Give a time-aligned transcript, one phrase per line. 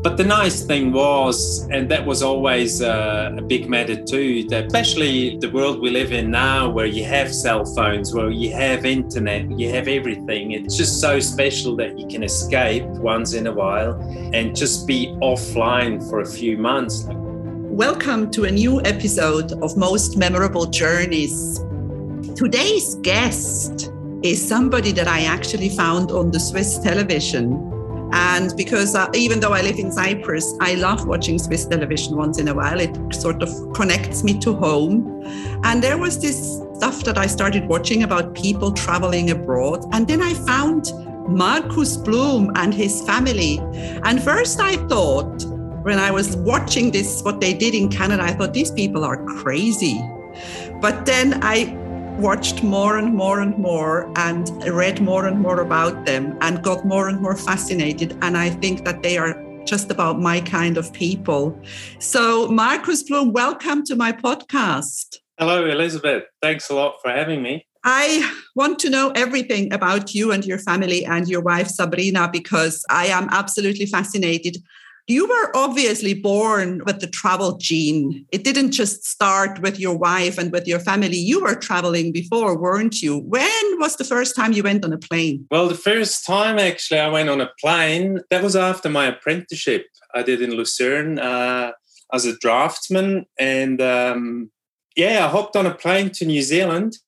[0.00, 4.66] But the nice thing was, and that was always uh, a big matter too, that
[4.66, 8.86] especially the world we live in now, where you have cell phones, where you have
[8.86, 10.52] internet, you have everything.
[10.52, 14.00] It's just so special that you can escape once in a while
[14.32, 17.04] and just be offline for a few months.
[17.08, 21.58] Welcome to a new episode of Most Memorable Journeys.
[22.36, 23.90] Today's guest
[24.22, 27.77] is somebody that I actually found on the Swiss television
[28.12, 32.38] and because uh, even though I live in Cyprus, I love watching Swiss television once
[32.38, 32.80] in a while.
[32.80, 35.22] It sort of connects me to home.
[35.64, 39.84] And there was this stuff that I started watching about people traveling abroad.
[39.92, 40.92] And then I found
[41.28, 43.58] Markus Blum and his family.
[44.04, 45.44] And first I thought,
[45.82, 49.24] when I was watching this, what they did in Canada, I thought these people are
[49.24, 50.00] crazy.
[50.80, 51.76] But then I
[52.18, 56.84] watched more and more and more and read more and more about them and got
[56.84, 58.18] more and more fascinated.
[58.22, 61.56] And I think that they are just about my kind of people.
[62.00, 65.18] So, Markus Blum, welcome to my podcast.
[65.38, 66.24] Hello, Elizabeth.
[66.42, 67.64] Thanks a lot for having me.
[67.84, 72.84] I want to know everything about you and your family and your wife, Sabrina, because
[72.90, 74.56] I am absolutely fascinated
[75.08, 78.26] you were obviously born with the travel gene.
[78.30, 81.16] It didn't just start with your wife and with your family.
[81.16, 83.18] You were traveling before, weren't you?
[83.18, 85.46] When was the first time you went on a plane?
[85.50, 89.86] Well, the first time actually I went on a plane, that was after my apprenticeship
[90.14, 91.72] I did in Lucerne uh,
[92.12, 93.24] as a draftsman.
[93.40, 94.50] And um,
[94.94, 96.98] yeah, I hopped on a plane to New Zealand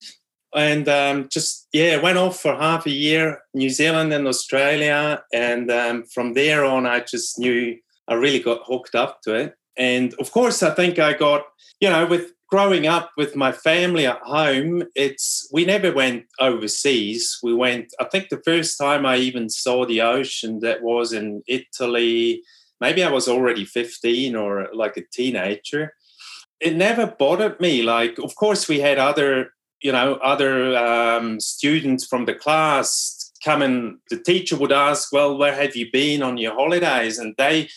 [0.54, 5.70] and um, just yeah went off for half a year new zealand and australia and
[5.70, 7.76] um, from there on i just knew
[8.10, 9.54] I really got hooked up to it.
[9.78, 11.44] And of course, I think I got,
[11.80, 17.38] you know, with growing up with my family at home, it's we never went overseas.
[17.42, 21.42] We went, I think the first time I even saw the ocean that was in
[21.46, 22.42] Italy.
[22.80, 25.94] Maybe I was already 15 or like a teenager.
[26.58, 27.82] It never bothered me.
[27.82, 33.62] Like, of course, we had other, you know, other um, students from the class come
[33.62, 37.18] and the teacher would ask, Well, where have you been on your holidays?
[37.18, 37.68] And they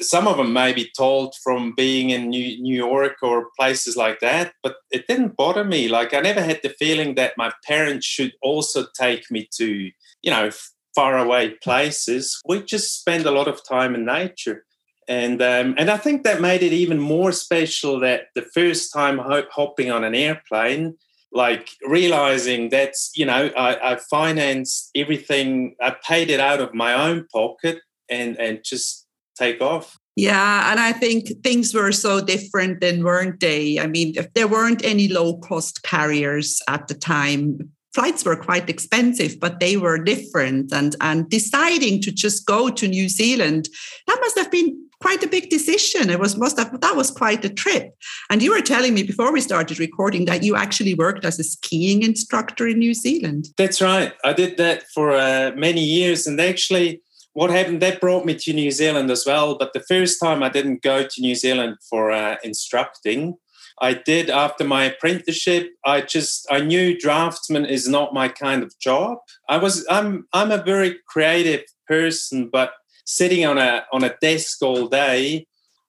[0.00, 4.20] some of them may be told from being in New, New York or places like
[4.20, 5.88] that, but it didn't bother me.
[5.88, 9.90] Like I never had the feeling that my parents should also take me to,
[10.22, 10.50] you know,
[10.94, 12.40] far away places.
[12.46, 14.64] We just spend a lot of time in nature.
[15.08, 19.18] And, um, and I think that made it even more special that the first time
[19.18, 20.96] hopping on an airplane,
[21.32, 26.92] like realizing that, you know, I, I financed everything, I paid it out of my
[26.92, 28.99] own pocket and, and just
[29.40, 29.98] take off.
[30.16, 33.78] Yeah, and I think things were so different then, weren't they?
[33.78, 38.68] I mean, if there weren't any low cost carriers at the time, flights were quite
[38.68, 40.72] expensive, but they were different.
[40.72, 43.68] And and deciding to just go to New Zealand,
[44.06, 46.10] that must have been quite a big decision.
[46.10, 47.94] It was must have that was quite a trip.
[48.28, 51.44] And you were telling me before we started recording that you actually worked as a
[51.44, 53.46] skiing instructor in New Zealand.
[53.56, 54.12] That's right.
[54.24, 57.00] I did that for uh, many years, and actually
[57.32, 59.56] what happened that brought me to New Zealand as well.
[59.56, 63.36] But the first time I didn't go to New Zealand for uh, instructing.
[63.82, 65.70] I did after my apprenticeship.
[65.86, 69.18] I just I knew draftsman is not my kind of job.
[69.48, 72.72] I was I'm I'm a very creative person, but
[73.06, 75.46] sitting on a on a desk all day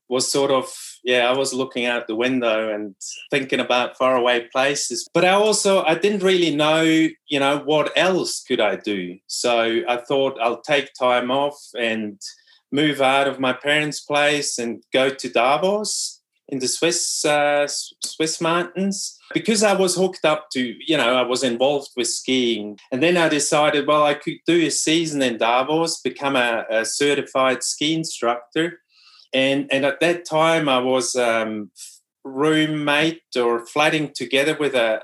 [0.07, 0.71] was sort of
[1.03, 2.95] yeah i was looking out the window and
[3.29, 8.43] thinking about faraway places but i also i didn't really know you know what else
[8.43, 9.17] could i do.
[9.27, 12.19] So i thought i'll take time off and
[12.71, 18.41] move out of my parents place and go to davos in the swiss uh, swiss
[18.41, 19.17] mountains.
[19.33, 23.15] Because i was hooked up to you know i was involved with skiing and then
[23.15, 27.93] i decided well i could do a season in davos become a, a certified ski
[27.93, 28.81] instructor
[29.33, 31.71] and and at that time I was um,
[32.23, 35.01] roommate or flatting together with a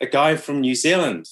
[0.00, 1.26] a guy from New Zealand,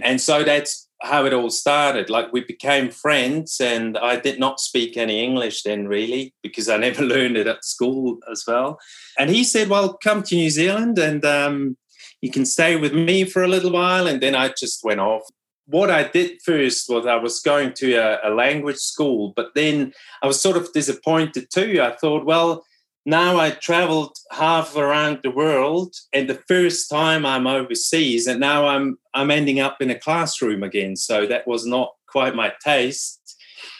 [0.00, 2.08] and so that's how it all started.
[2.08, 6.76] Like we became friends, and I did not speak any English then, really, because I
[6.76, 8.78] never learned it at school as well.
[9.18, 11.76] And he said, "Well, come to New Zealand, and um,
[12.20, 15.22] you can stay with me for a little while." And then I just went off
[15.66, 19.92] what I did first was I was going to a, a, language school, but then
[20.22, 21.80] I was sort of disappointed too.
[21.82, 22.64] I thought, well,
[23.06, 28.66] now I traveled half around the world, and the first time I'm overseas, and now
[28.66, 30.96] I'm I'm ending up in a classroom again.
[30.96, 33.20] So that was not quite my taste.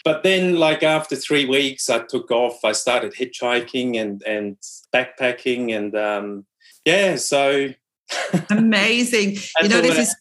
[0.03, 2.63] But then, like after three weeks, I took off.
[2.63, 4.57] I started hitchhiking and and
[4.93, 6.45] backpacking, and um,
[6.83, 7.69] yeah, so
[8.51, 9.37] amazing.
[9.61, 10.15] you know, this is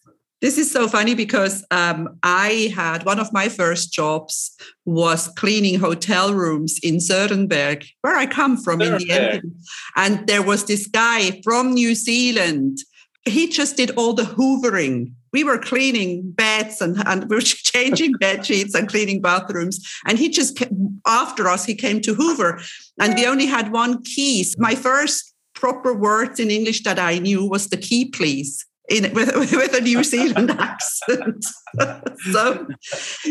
[0.44, 4.54] This is so funny because um, I had one of my first jobs
[4.84, 9.54] was cleaning hotel rooms in Sörenberg, where I come from in the end.
[9.96, 12.76] And there was this guy from New Zealand.
[13.24, 15.14] He just did all the hoovering.
[15.32, 17.40] We were cleaning beds and, and we were
[17.72, 19.80] changing bed sheets and cleaning bathrooms.
[20.06, 20.62] And he just,
[21.06, 22.60] after us, he came to Hoover.
[23.00, 24.44] And we only had one key.
[24.58, 29.34] My first proper words in English that I knew was the key, please in with,
[29.52, 31.44] with a New Zealand accent.
[32.32, 32.66] so,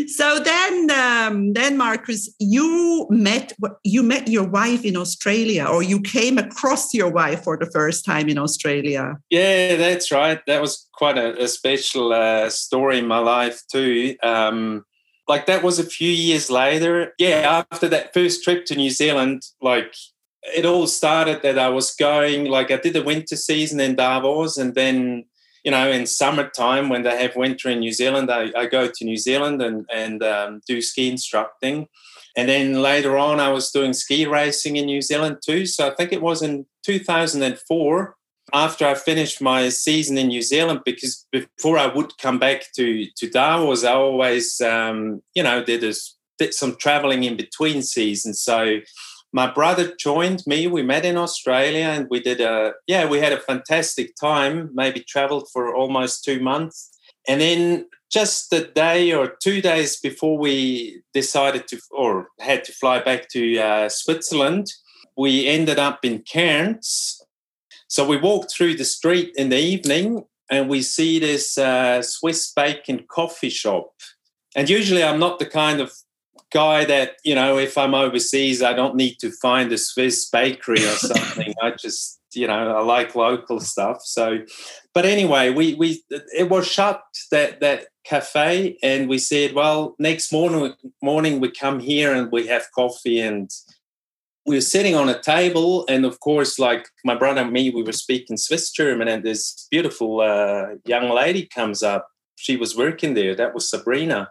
[0.06, 3.52] so then, um, then Markus, you met
[3.82, 8.04] you met your wife in Australia, or you came across your wife for the first
[8.04, 9.16] time in Australia.
[9.30, 10.40] Yeah, that's right.
[10.46, 14.16] That was quite a, a special uh, story in my life too.
[14.22, 14.84] Um,
[15.26, 17.14] like that was a few years later.
[17.18, 19.94] Yeah, after that first trip to New Zealand, like
[20.54, 24.58] it all started that I was going, like I did the winter season in Davos
[24.58, 25.24] and then
[25.64, 29.04] you know, in summertime when they have winter in New Zealand, I, I go to
[29.04, 31.88] New Zealand and, and um, do ski instructing.
[32.36, 35.64] And then later on, I was doing ski racing in New Zealand too.
[35.64, 38.14] So I think it was in 2004
[38.52, 43.06] after I finished my season in New Zealand, because before I would come back to,
[43.16, 45.80] to Davos, I always, um, you know, did,
[46.38, 48.42] did some traveling in between seasons.
[48.42, 48.80] So
[49.34, 50.68] my brother joined me.
[50.68, 55.00] We met in Australia and we did a, yeah, we had a fantastic time, maybe
[55.00, 56.96] traveled for almost two months.
[57.26, 62.72] And then just a day or two days before we decided to, or had to
[62.72, 64.68] fly back to uh, Switzerland,
[65.16, 67.20] we ended up in Cairns.
[67.88, 72.52] So we walked through the street in the evening and we see this uh, Swiss
[72.52, 73.94] bacon coffee shop.
[74.54, 75.92] And usually I'm not the kind of
[76.54, 80.82] guy that you know if i'm overseas i don't need to find a swiss bakery
[80.84, 81.52] or something.
[81.60, 83.98] I just you know i like local stuff.
[84.02, 84.38] So
[84.94, 87.02] but anyway we we it was shut
[87.32, 92.46] that that cafe and we said well next morning morning we come here and we
[92.46, 93.50] have coffee and
[94.46, 97.82] we were sitting on a table and of course like my brother and me we
[97.82, 102.08] were speaking swiss german and this beautiful uh, young lady comes up.
[102.36, 103.34] She was working there.
[103.34, 104.28] That was sabrina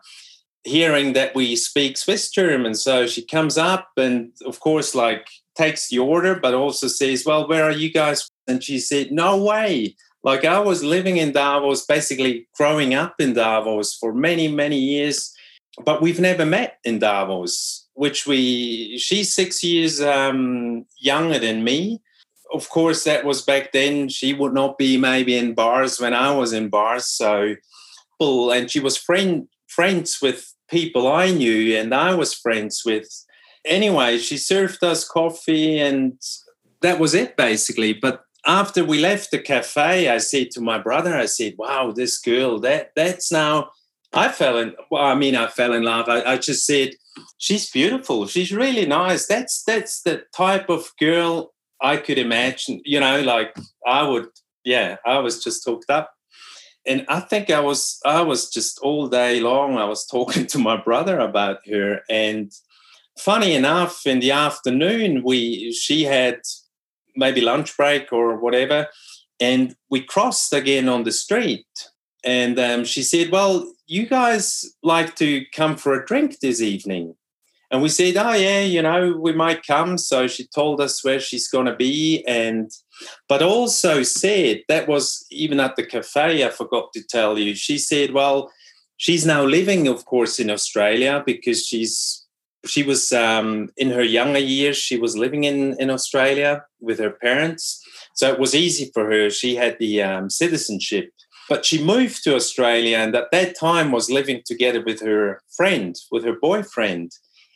[0.63, 2.75] hearing that we speak Swiss German.
[2.75, 7.47] So she comes up and, of course, like takes the order, but also says, Well,
[7.47, 8.27] where are you guys?
[8.47, 9.95] And she said, No way.
[10.23, 15.33] Like I was living in Davos, basically growing up in Davos for many, many years,
[15.83, 22.01] but we've never met in Davos, which we, she's six years um, younger than me.
[22.53, 24.07] Of course, that was back then.
[24.07, 27.05] She would not be maybe in bars when I was in bars.
[27.05, 27.55] So,
[28.21, 33.07] and she was friend friends with people I knew and I was friends with.
[33.63, 36.19] Anyway, she served us coffee and
[36.81, 37.93] that was it basically.
[37.93, 42.19] But after we left the cafe, I said to my brother, I said, wow, this
[42.19, 43.69] girl, that that's now
[44.11, 46.09] I fell in well, I mean I fell in love.
[46.09, 46.89] I, I just said,
[47.37, 48.25] she's beautiful.
[48.25, 49.27] She's really nice.
[49.27, 53.55] That's that's the type of girl I could imagine, you know, like
[53.85, 54.29] I would,
[54.63, 56.11] yeah, I was just hooked up
[56.85, 60.57] and I think I was I was just all day long I was talking to
[60.57, 62.01] my brother about her.
[62.09, 62.51] And
[63.17, 66.41] funny enough in the afternoon we she had
[67.15, 68.87] maybe lunch break or whatever
[69.39, 71.67] and we crossed again on the street.
[72.23, 77.15] And um, she said well you guys like to come for a drink this evening.
[77.71, 79.97] And we said oh yeah you know we might come.
[79.97, 82.71] So she told us where she's going to be and
[83.27, 87.55] but also said that was even at the cafe, I forgot to tell you.
[87.55, 88.51] She said, well,
[88.97, 92.23] she's now living, of course, in Australia because she's
[92.65, 97.11] she was um, in her younger years she was living in in australia with her
[97.11, 97.81] parents.
[98.15, 99.29] So it was easy for her.
[99.29, 101.09] She had the um, citizenship.
[101.49, 105.95] But she moved to australia and at that time was living together with her friend
[106.11, 107.11] with her boyfriend.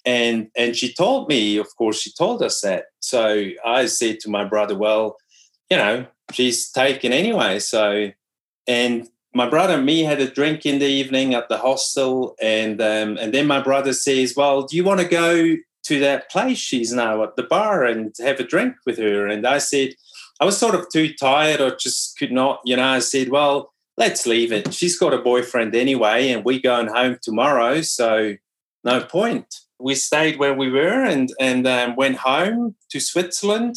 [0.05, 2.85] And and she told me of course she told us that.
[2.99, 3.23] So
[3.65, 5.15] i said to my brother well
[5.69, 7.59] you know, she's taken anyway.
[7.59, 8.11] So,
[8.67, 12.81] and my brother and me had a drink in the evening at the hostel, and
[12.81, 16.57] um, and then my brother says, "Well, do you want to go to that place
[16.57, 19.91] she's now at the bar and have a drink with her?" And I said,
[20.39, 22.87] I was sort of too tired, or just could not, you know.
[22.87, 24.73] I said, "Well, let's leave it.
[24.73, 28.35] She's got a boyfriend anyway, and we're going home tomorrow, so
[28.83, 33.75] no point." We stayed where we were and and um, went home to Switzerland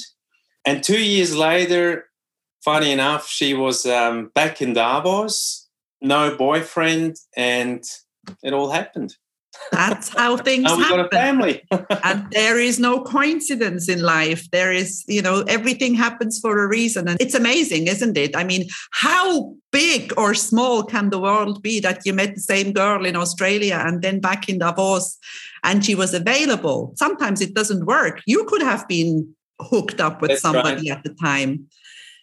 [0.70, 2.04] and two years later,
[2.64, 5.68] funny enough, she was um, back in Davos,
[6.00, 7.82] no boyfriend, and
[8.44, 9.16] it all happened.
[9.72, 10.96] That's how things now we happen.
[10.98, 11.62] got a family.
[12.04, 14.48] and there is no coincidence in life.
[14.52, 17.08] There is, you know, everything happens for a reason.
[17.08, 18.36] And it's amazing, isn't it?
[18.36, 22.72] I mean, how big or small can the world be that you met the same
[22.72, 25.18] girl in Australia and then back in Davos
[25.64, 26.92] and she was available?
[26.94, 28.20] Sometimes it doesn't work.
[28.24, 30.98] You could have been hooked up with That's somebody right.
[30.98, 31.66] at the time.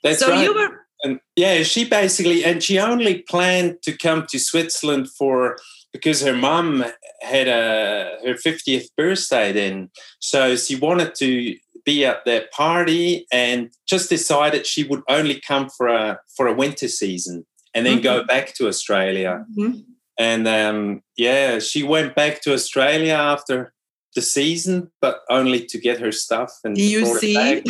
[0.03, 0.43] That's so right.
[0.43, 5.57] you were and yeah, she basically, and she only planned to come to Switzerland for
[5.93, 6.83] because her mum
[7.21, 9.89] had a her 50th birthday then.
[10.19, 15.69] So she wanted to be at that party and just decided she would only come
[15.69, 19.45] for a for a winter season and then go back to Australia.
[19.57, 19.83] Mhm.
[20.19, 23.71] And um, yeah, she went back to Australia after
[24.17, 27.61] the season, but only to get her stuff and you see.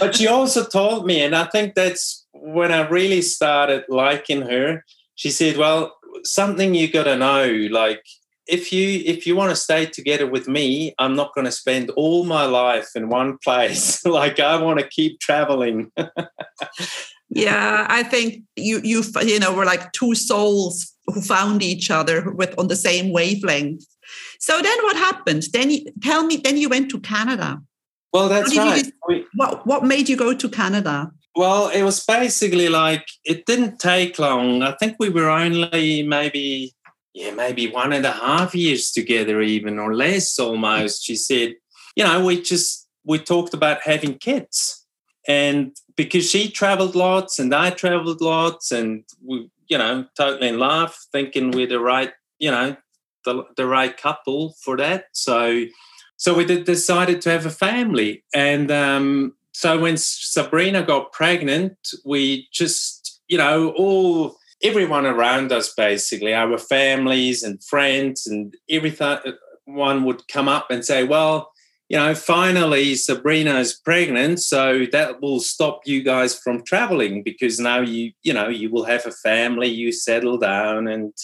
[0.00, 4.84] but she also told me, and I think that's when I really started liking her.
[5.14, 8.02] She said, "Well, something you got to know, like
[8.48, 11.90] if you if you want to stay together with me, I'm not going to spend
[11.90, 14.04] all my life in one place.
[14.20, 15.92] like I want to keep traveling."
[17.28, 22.30] yeah i think you you you know we're like two souls who found each other
[22.30, 23.84] with on the same wavelength
[24.38, 27.60] so then what happened then you, tell me then you went to canada
[28.12, 28.78] well, that's right.
[28.78, 33.44] just- We- what what made you go to canada Well, it was basically like it
[33.44, 34.62] didn't take long.
[34.62, 36.72] I think we were only maybe,
[37.12, 41.04] yeah, maybe one and a half years together, even or less almost.
[41.04, 41.56] She said,
[41.94, 44.86] you know, we just we talked about having kids,
[45.28, 50.58] and because she traveled lots and I traveled lots, and we, you know, totally in
[50.58, 52.76] love, thinking we're the right, you know,
[53.26, 55.04] the the right couple for that.
[55.12, 55.66] So,
[56.16, 62.46] so we decided to have a family, and um, so when Sabrina got pregnant, we
[62.52, 69.18] just, you know, all everyone around us basically, our families and friends and everything,
[69.64, 71.52] one would come up and say, well,
[71.88, 77.58] you know, finally Sabrina is pregnant, so that will stop you guys from traveling because
[77.58, 80.86] now you, you know, you will have a family, you settle down.
[80.86, 81.14] And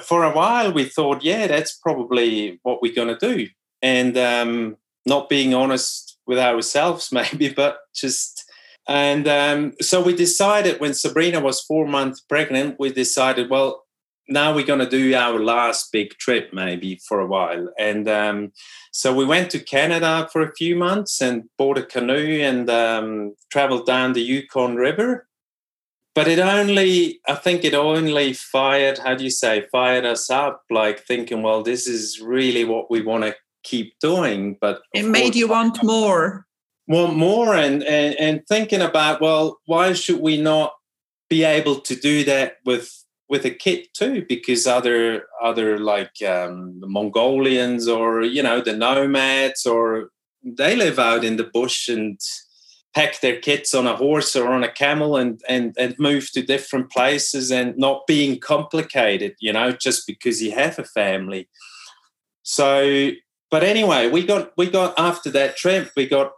[0.00, 3.48] for a while we thought, yeah, that's probably what we're going to do.
[3.82, 8.44] And um, not being honest with ourselves maybe but just
[8.88, 13.84] and um, so we decided when sabrina was four months pregnant we decided well
[14.28, 18.52] now we're going to do our last big trip maybe for a while and um,
[18.92, 23.34] so we went to canada for a few months and bought a canoe and um,
[23.50, 25.26] traveled down the yukon river
[26.14, 30.62] but it only i think it only fired how do you say fired us up
[30.70, 35.34] like thinking well this is really what we want to keep doing but it made
[35.34, 36.46] you want more.
[36.88, 40.72] Want more and, and and thinking about well why should we not
[41.30, 43.02] be able to do that with
[43.32, 44.26] with a kit too?
[44.28, 50.10] Because other other like um, the mongolians or you know the nomads or
[50.44, 52.20] they live out in the bush and
[52.94, 56.42] pack their kits on a horse or on a camel and and and move to
[56.42, 61.48] different places and not being complicated you know just because you have a family
[62.42, 63.10] so
[63.50, 66.32] but anyway we got we got after that trip we got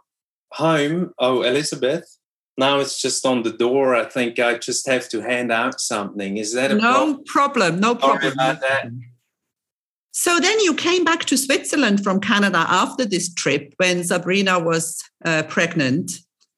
[0.55, 1.13] home.
[1.19, 2.17] Oh, Elizabeth.
[2.57, 3.95] Now it's just on the door.
[3.95, 6.37] I think I just have to hand out something.
[6.37, 8.87] Is that a no problem no Sorry problem about that.
[10.11, 15.03] so then you came back to switzerland from canada after this trip when sabrina was
[15.25, 16.11] uh, pregnant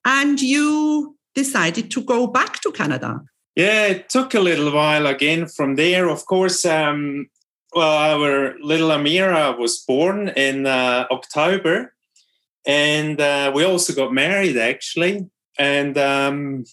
[0.07, 3.21] and you decided to go back to canada
[3.57, 6.09] Yeah, it took a little while again from there.
[6.09, 7.27] Of course, um,
[7.73, 11.95] well, our little Amira was born in uh, October,
[12.67, 15.25] and uh, we also got married actually.
[15.57, 16.65] And um,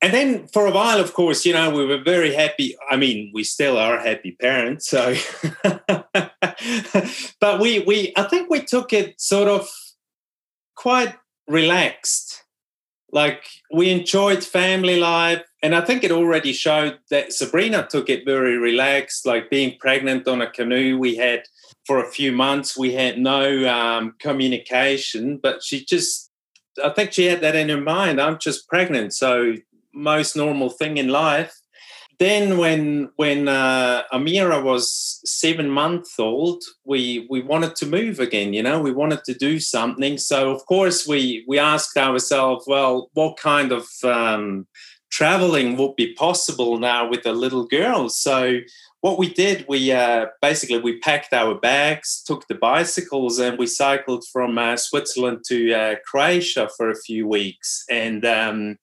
[0.00, 2.76] and then for a while, of course, you know, we were very happy.
[2.90, 4.88] I mean, we still are happy parents.
[4.88, 5.14] So,
[7.40, 9.68] but we we I think we took it sort of
[10.76, 11.14] quite
[11.48, 12.44] relaxed.
[13.10, 18.24] Like we enjoyed family life, and I think it already showed that Sabrina took it
[18.24, 19.26] very relaxed.
[19.26, 21.42] Like being pregnant on a canoe, we had
[21.86, 26.30] for a few months we had no um, communication, but she just
[26.82, 28.20] I think she had that in her mind.
[28.20, 29.56] I'm just pregnant, so
[29.92, 31.61] most normal thing in life.
[32.18, 38.52] Then when when uh, Amira was seven months old, we we wanted to move again.
[38.52, 40.18] You know, we wanted to do something.
[40.18, 44.66] So of course we we asked ourselves, well, what kind of um,
[45.10, 48.08] traveling would be possible now with a little girl?
[48.08, 48.60] So
[49.02, 53.66] what we did, we uh, basically we packed our bags, took the bicycles, and we
[53.66, 57.84] cycled from uh, Switzerland to uh, Croatia for a few weeks.
[57.90, 58.78] And um,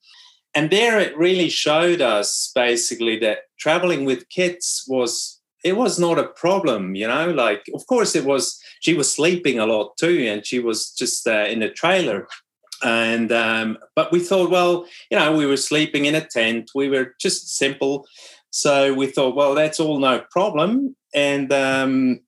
[0.59, 6.19] and there it really showed us basically that traveling with kids was it was not
[6.19, 7.31] a problem, you know.
[7.31, 8.59] Like, of course, it was.
[8.81, 12.27] She was sleeping a lot too, and she was just uh, in a trailer.
[12.83, 16.71] And um, but we thought, well, you know, we were sleeping in a tent.
[16.75, 18.05] We were just simple,
[18.49, 20.93] so we thought, well, that's all no problem.
[21.15, 22.19] And um,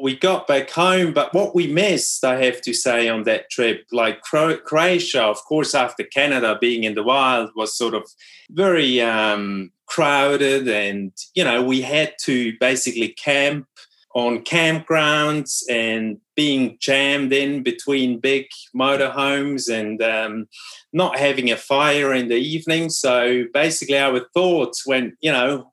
[0.00, 3.84] we got back home, but what we missed, I have to say, on that trip,
[3.92, 8.04] like Croatia, of course, after Canada being in the wild, was sort of
[8.50, 13.66] very um, crowded, and you know, we had to basically camp
[14.14, 20.48] on campgrounds and being jammed in between big motorhomes and um,
[20.92, 22.90] not having a fire in the evening.
[22.90, 25.70] So basically, our thoughts went, you know,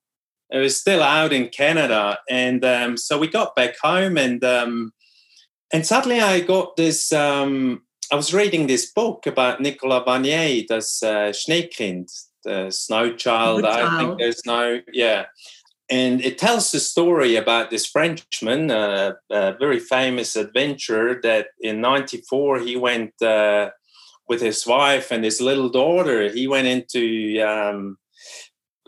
[0.49, 4.93] it was still out in Canada, and um, so we got back home, and um,
[5.73, 7.11] and suddenly I got this.
[7.11, 12.09] Um, I was reading this book about Nicolas Vanier, das uh, Schneekind,
[12.43, 13.65] the snow child.
[13.65, 15.25] I think there's no, yeah.
[15.89, 21.81] And it tells the story about this Frenchman, uh, a very famous adventurer, that in
[21.81, 23.71] '94 he went uh,
[24.27, 26.29] with his wife and his little daughter.
[26.29, 27.97] He went into um,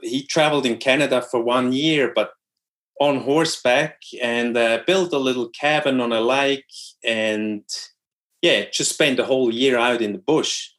[0.01, 2.31] he traveled in Canada for one year, but
[2.99, 6.65] on horseback and uh, built a little cabin on a lake
[7.03, 7.63] and
[8.41, 10.69] yeah, just spent the whole year out in the bush.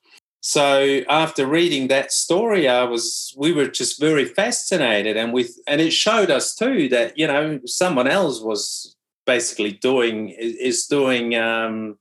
[0.42, 5.82] So after reading that story, I was we were just very fascinated, and with and
[5.82, 8.96] it showed us too that you know someone else was
[9.26, 11.98] basically doing is doing um,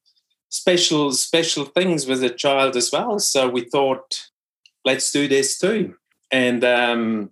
[0.47, 3.19] special special things with a child as well.
[3.19, 4.29] So we thought,
[4.85, 5.95] let's do this too
[6.31, 7.31] and um,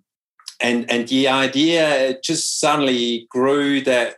[0.60, 4.16] and and the idea just suddenly grew that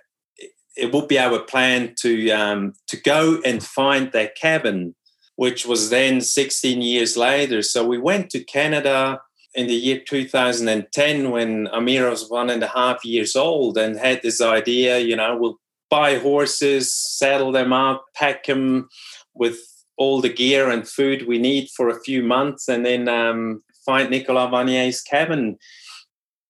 [0.77, 4.95] it would be our plan to um, to go and find that cabin,
[5.37, 7.63] which was then 16 years later.
[7.63, 9.21] So we went to Canada
[9.55, 14.23] in the year 2010 when Amira was one and a half years old and had
[14.23, 15.59] this idea, you know, we'll
[15.91, 18.89] buy horses, saddle them up, pack them
[19.35, 19.59] with
[19.97, 24.11] all the gear and food we need for a few months, and then um, find
[24.11, 25.59] Nicolas Vanier's cabin.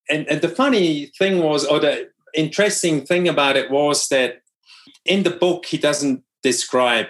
[0.08, 4.42] And, and the funny thing was, or the interesting thing about it was that
[5.04, 7.06] in the book, he doesn't describe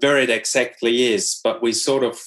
[0.00, 2.20] where it exactly is, but we sort of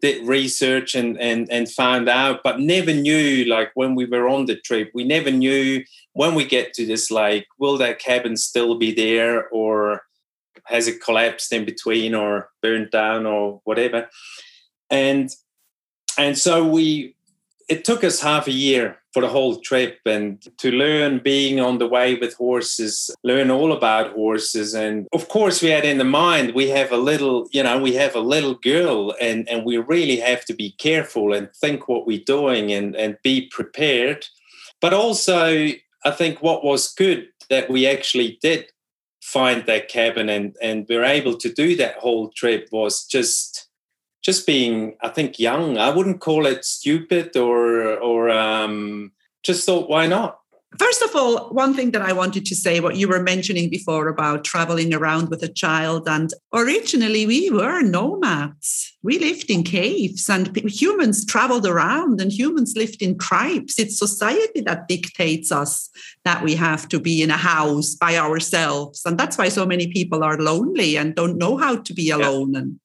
[0.00, 4.46] did research and, and, and found out, but never knew, like when we were on
[4.46, 8.76] the trip, we never knew when we get to this lake, will that cabin still
[8.76, 10.02] be there or
[10.64, 14.08] has it collapsed in between or burnt down or whatever?
[14.90, 15.30] And
[16.18, 17.14] and so we
[17.68, 21.78] it took us half a year for the whole trip and to learn being on
[21.78, 24.74] the way with horses learn all about horses.
[24.74, 27.94] And of course we had in the mind we have a little you know we
[27.94, 32.06] have a little girl and and we really have to be careful and think what
[32.06, 34.26] we're doing and and be prepared.
[34.80, 35.68] But also
[36.04, 38.70] i think what was good that we actually did
[39.20, 43.67] find that cabin and and we're able to do that whole trip was just
[44.28, 45.78] just being, I think, young.
[45.78, 49.12] I wouldn't call it stupid or or um,
[49.42, 50.40] just thought, why not?
[50.78, 54.06] First of all, one thing that I wanted to say, what you were mentioning before
[54.06, 58.94] about traveling around with a child, and originally we were nomads.
[59.02, 63.78] We lived in caves, and humans traveled around, and humans lived in tribes.
[63.78, 65.88] It's society that dictates us
[66.24, 69.86] that we have to be in a house by ourselves, and that's why so many
[69.86, 72.52] people are lonely and don't know how to be alone.
[72.52, 72.60] Yeah.
[72.60, 72.80] And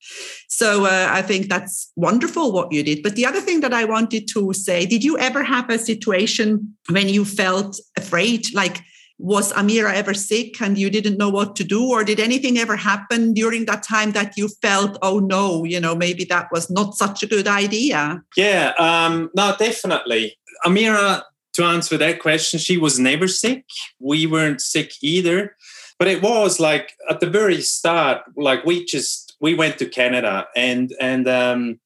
[0.53, 3.01] so uh, I think that's wonderful what you did.
[3.01, 6.75] But the other thing that I wanted to say, did you ever have a situation
[6.91, 8.53] when you felt afraid?
[8.53, 8.81] Like,
[9.17, 11.89] was Amira ever sick and you didn't know what to do?
[11.89, 15.95] Or did anything ever happen during that time that you felt, oh no, you know,
[15.95, 18.21] maybe that was not such a good idea?
[18.37, 20.37] Yeah, um, no, definitely.
[20.63, 23.65] Amira, to answer that question, she was never sick.
[23.99, 25.55] We weren't sick either.
[25.97, 30.47] But it was like at the very start, like we just we went to Canada
[30.55, 31.79] and and um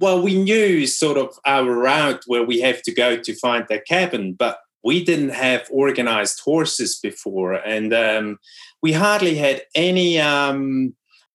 [0.00, 3.86] well, we knew sort of our route where we have to go to find that
[3.86, 8.38] cabin, but we didn't have organized horses before, and um,
[8.80, 10.94] we hardly had any um,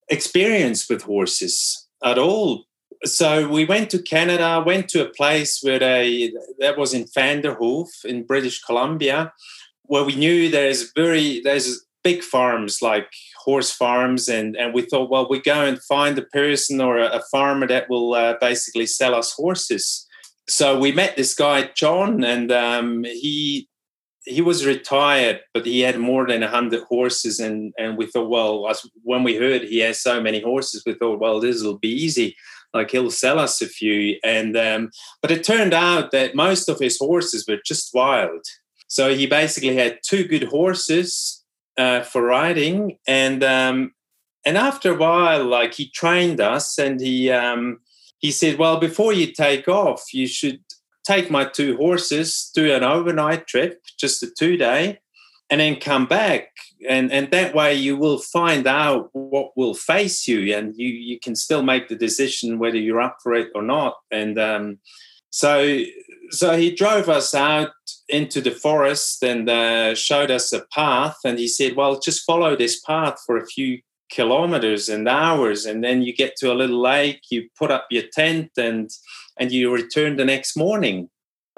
[0.10, 2.64] experience with horses at all.
[3.04, 8.06] So we went to Canada, went to a place where they that was in Vanderhoof
[8.06, 9.34] in British Columbia,
[9.84, 13.10] where we knew there's very there's big farms like
[13.44, 17.08] horse farms and and we thought well we go and find a person or a,
[17.08, 20.08] a farmer that will uh, basically sell us horses
[20.48, 23.70] so we met this guy John, and um, he
[24.26, 28.70] he was retired, but he had more than hundred horses, and and we thought, well,
[29.04, 32.36] when we heard he has so many horses, we thought, well, this will be easy.
[32.74, 36.80] Like he'll sell us a few, and um, but it turned out that most of
[36.80, 38.46] his horses were just wild.
[38.88, 41.43] So he basically had two good horses
[41.78, 43.94] uh, for riding, and um,
[44.46, 47.80] and after a while, like he trained us, and he um,
[48.18, 50.62] he said, "Well, before you take off, you should
[51.04, 55.00] take my two horses, do an overnight trip, just a two day,
[55.50, 56.50] and then come back.
[56.90, 61.20] And, and that way you will find out what will face you and you, you
[61.20, 63.98] can still make the decision whether you're up for it or not.
[64.12, 64.80] And um,
[65.30, 65.84] so,
[66.30, 67.72] so he drove us out
[68.10, 71.18] into the forest and uh, showed us a path.
[71.26, 73.80] And he said, well, just follow this path for a few
[74.12, 78.04] kilometers and hours and then you get to a little lake you put up your
[78.14, 78.92] tent and
[79.40, 81.10] and you return the next morning.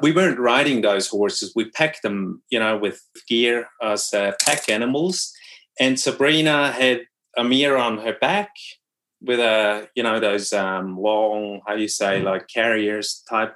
[0.01, 1.53] We weren't riding those horses.
[1.55, 5.31] We packed them, you know, with gear as uh, pack animals.
[5.79, 7.01] And Sabrina had
[7.37, 8.51] Amir on her back
[9.21, 13.55] with a, you know, those um, long, how do you say, like carriers type.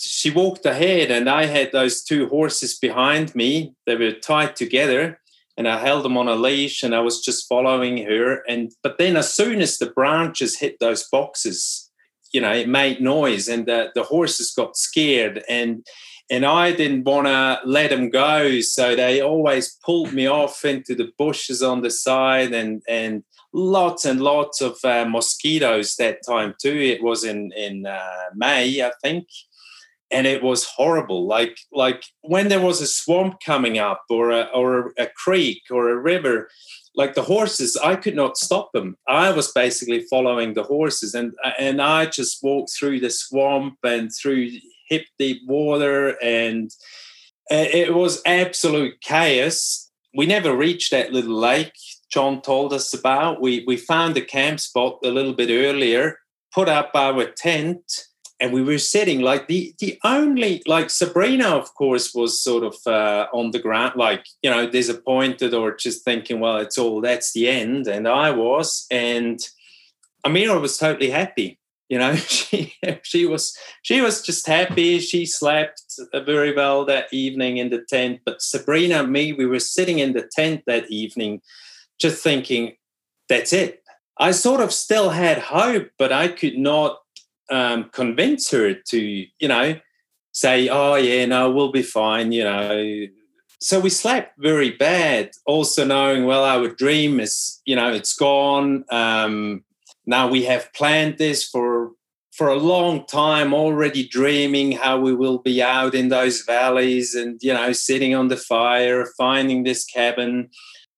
[0.00, 3.74] She walked ahead, and I had those two horses behind me.
[3.86, 5.20] They were tied together,
[5.56, 8.42] and I held them on a leash, and I was just following her.
[8.48, 11.90] And but then, as soon as the branches hit those boxes,
[12.32, 15.84] you know, it made noise and the, the horses got scared and
[16.32, 18.60] and I didn't want to let them go.
[18.60, 24.04] So they always pulled me off into the bushes on the side and and lots
[24.04, 26.76] and lots of uh, mosquitoes that time too.
[26.76, 29.26] It was in in uh, May, I think,
[30.10, 31.26] and it was horrible.
[31.26, 35.90] Like like when there was a swamp coming up or a, or a creek or
[35.90, 36.48] a river,
[36.94, 38.96] like the horses i could not stop them.
[39.06, 44.10] I was basically following the horses and and i just walked through the swamp and
[44.12, 44.50] through
[44.88, 46.70] hip deep water and
[47.50, 49.90] it was absolute chaos.
[50.14, 51.74] We never reached that little lake
[52.12, 53.40] john told us about.
[53.40, 56.16] We we found the camp spot a little bit earlier
[56.52, 58.06] put up our tent
[58.40, 62.74] and we were sitting like the the only like Sabrina, of course, was sort of
[62.86, 67.32] uh, on the ground, like you know, disappointed or just thinking, well, it's all that's
[67.32, 67.86] the end.
[67.86, 69.38] And I was, and
[70.26, 71.58] Amira was totally happy.
[71.90, 75.00] You know, she she was she was just happy.
[75.00, 75.82] She slept
[76.24, 78.20] very well that evening in the tent.
[78.24, 81.42] But Sabrina and me, we were sitting in the tent that evening,
[82.00, 82.76] just thinking,
[83.28, 83.82] that's it.
[84.18, 86.98] I sort of still had hope, but I could not
[87.50, 89.78] um, convince her to, you know,
[90.32, 93.06] say, oh, yeah, no, we'll be fine, you know.
[93.60, 98.84] So we slept very bad, also knowing, well, our dream is, you know, it's gone.
[98.90, 99.64] Um,
[100.06, 101.92] now we have planned this for
[102.32, 107.38] for a long time already dreaming how we will be out in those valleys and
[107.42, 110.48] you know sitting on the fire finding this cabin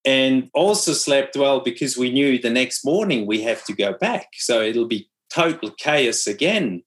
[0.05, 4.27] and also slept well because we knew the next morning we have to go back
[4.35, 6.83] so it'll be total chaos again.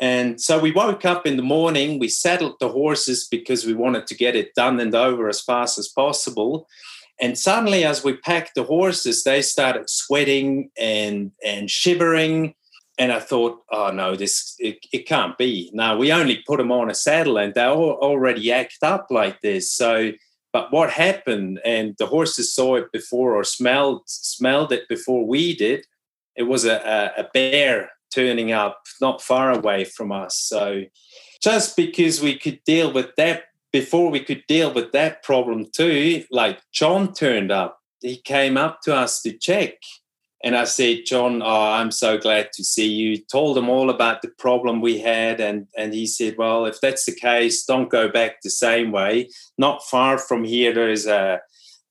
[0.00, 4.06] And so we woke up in the morning, we saddled the horses because we wanted
[4.08, 6.66] to get it done and over as fast as possible.
[7.20, 12.54] And suddenly, as we packed the horses, they started sweating and, and shivering.
[12.98, 15.70] And I thought, oh no, this it, it can't be.
[15.72, 19.40] Now we only put them on a saddle and they all already act up like
[19.40, 19.72] this.
[19.72, 20.12] So,
[20.52, 21.60] but what happened?
[21.64, 25.86] And the horses saw it before or smelled smelled it before we did
[26.36, 30.38] it was a, a bear turning up not far away from us.
[30.38, 30.82] So
[31.42, 36.24] just because we could deal with that before we could deal with that problem too,
[36.30, 37.78] like John turned up.
[38.00, 39.74] He came up to us to check.
[40.44, 43.16] And I said, John, oh, I'm so glad to see you.
[43.16, 45.40] Told him all about the problem we had.
[45.40, 49.30] And, and he said, Well, if that's the case, don't go back the same way.
[49.56, 51.40] Not far from here, there is a,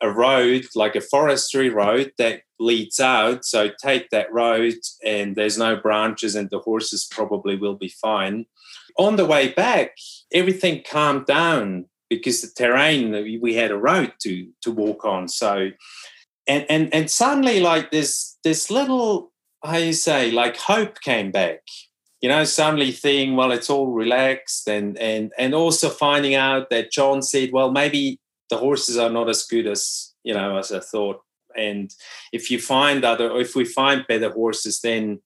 [0.01, 3.45] a road, like a forestry road that leads out.
[3.45, 8.45] So take that road, and there's no branches, and the horses probably will be fine.
[8.97, 9.91] On the way back,
[10.33, 13.11] everything calmed down because the terrain
[13.41, 15.27] we had a road to to walk on.
[15.27, 15.69] So,
[16.47, 19.31] and and and suddenly, like this this little
[19.63, 21.61] how you say like hope came back.
[22.21, 26.91] You know, suddenly thinking, well, it's all relaxed, and and and also finding out that
[26.91, 28.19] John said, well, maybe
[28.51, 31.21] the horses are not as good as you know as I thought.
[31.55, 31.91] And
[32.31, 35.21] if you find other, if we find better horses, then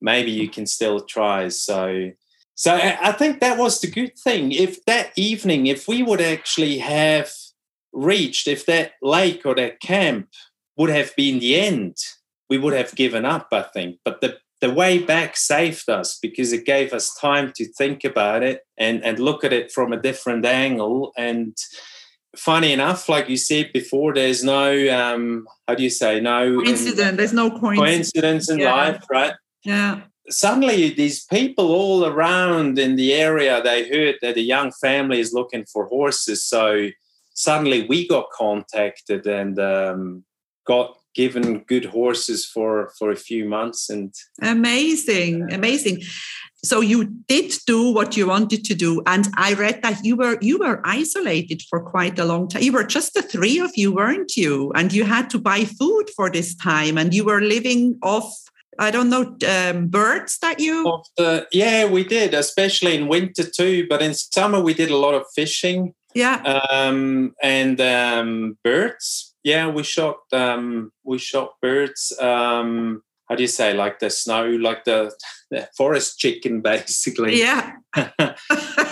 [0.00, 1.48] maybe you can still try.
[1.48, 2.10] So,
[2.54, 4.52] so I think that was the good thing.
[4.52, 7.30] If that evening, if we would actually have
[7.92, 10.28] reached, if that lake or that camp
[10.76, 11.96] would have been the end,
[12.50, 13.48] we would have given up.
[13.52, 17.66] I think, but the the way back saved us because it gave us time to
[17.72, 21.56] think about it and and look at it from a different angle and
[22.36, 27.16] funny enough, like you said before, there's no um, how do you say no coincidence.
[27.16, 28.74] There's no coincidence, coincidence in yeah.
[28.74, 29.34] life, right?
[29.64, 30.02] Yeah.
[30.30, 35.34] suddenly these people all around in the area they heard that a young family is
[35.34, 36.88] looking for horses so
[37.34, 40.24] suddenly we got contacted and um,
[40.66, 46.00] got given good horses for for a few months and amazing amazing
[46.62, 50.38] so you did do what you wanted to do and i read that you were
[50.40, 53.92] you were isolated for quite a long time you were just the three of you
[53.92, 57.98] weren't you and you had to buy food for this time and you were living
[58.02, 58.32] off
[58.78, 61.02] I don't know um, birds that you.
[61.18, 63.86] The, yeah, we did, especially in winter too.
[63.90, 65.92] But in summer, we did a lot of fishing.
[66.14, 66.40] Yeah.
[66.70, 69.29] Um, and um, birds.
[69.42, 70.18] Yeah, we shot.
[70.32, 72.12] Um, we shot birds.
[72.20, 73.72] Um, how do you say?
[73.72, 75.14] Like the snow, like the,
[75.50, 77.38] the forest chicken, basically.
[77.38, 77.76] Yeah.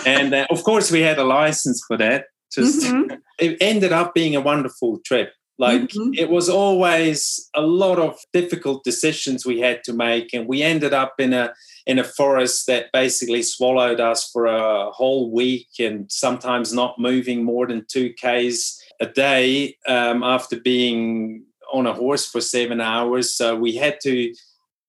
[0.05, 2.25] and uh, of course, we had a license for that.
[2.51, 3.13] Just mm-hmm.
[3.37, 5.33] it ended up being a wonderful trip.
[5.59, 6.13] Like mm-hmm.
[6.17, 10.93] it was always a lot of difficult decisions we had to make, and we ended
[10.93, 11.53] up in a
[11.85, 17.43] in a forest that basically swallowed us for a whole week, and sometimes not moving
[17.43, 23.33] more than two k's a day um, after being on a horse for seven hours.
[23.33, 24.33] So we had to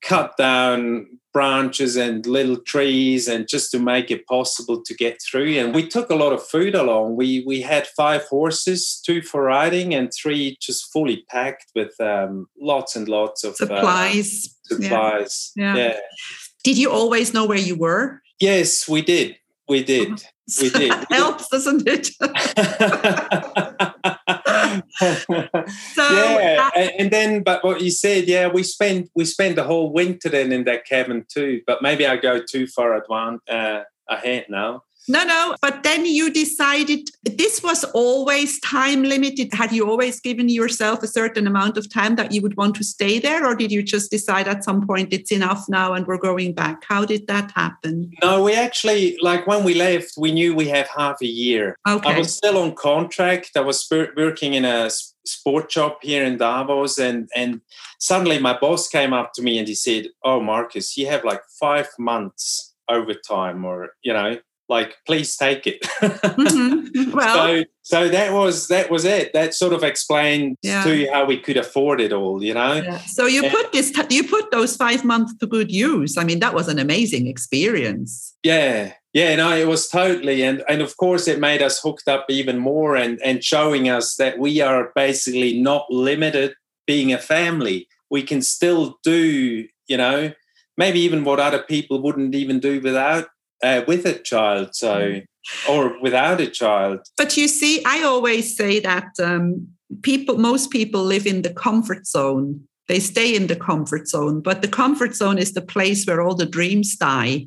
[0.02, 5.52] cut down branches and little trees and just to make it possible to get through.
[5.58, 7.16] And we took a lot of food along.
[7.16, 12.48] We we had five horses two for riding and three just fully packed with um,
[12.60, 15.52] lots and lots of supplies uh, supplies.
[15.56, 15.76] yeah.
[15.76, 15.96] yeah.
[16.64, 18.22] did you always know where you were?
[18.40, 19.36] Yes we did.
[19.68, 20.24] We did
[20.60, 22.10] we did helps doesn't it
[25.94, 29.64] so yeah, uh, and then but what you said, yeah, we spent we spent the
[29.64, 31.62] whole winter then in that cabin too.
[31.66, 34.82] But maybe I go too far advanced uh, ahead now.
[35.08, 35.56] No, no.
[35.60, 39.52] But then you decided this was always time limited.
[39.52, 42.84] Had you always given yourself a certain amount of time that you would want to
[42.84, 43.46] stay there?
[43.46, 46.84] Or did you just decide at some point it's enough now and we're going back?
[46.86, 48.12] How did that happen?
[48.22, 51.76] No, we actually, like when we left, we knew we have half a year.
[51.88, 52.14] Okay.
[52.14, 53.50] I was still on contract.
[53.56, 53.86] I was
[54.16, 54.90] working in a
[55.26, 57.60] sport shop here in Davos and, and
[57.98, 61.42] suddenly my boss came up to me and he said, Oh, Markus, you have like
[61.58, 64.38] five months overtime or, you know,
[64.70, 65.86] like please take it.
[66.30, 67.10] Mm-hmm.
[67.12, 69.32] well so so that was that was it.
[69.32, 70.84] That sort of explained yeah.
[70.84, 72.74] to you how we could afford it all you know?
[72.74, 72.98] Yeah.
[72.98, 76.16] so you and, put this you put those five months to good use.
[76.16, 78.34] I mean that was an amazing experience.
[78.42, 78.92] Yeah.
[79.12, 82.58] Yeah no it was totally and and of course it made us hooked up even
[82.58, 86.54] more and and showing us that we are basically not limited
[86.86, 87.88] being a family.
[88.10, 90.32] We can still do you know
[90.76, 93.28] maybe even what other people wouldn't even do without
[93.62, 95.26] uh, with a child, so mm.
[95.68, 97.00] or without a child.
[97.16, 99.68] But you see, I always say that um,
[100.02, 102.62] people, most people live in the comfort zone.
[102.88, 106.34] They stay in the comfort zone, but the comfort zone is the place where all
[106.34, 107.46] the dreams die.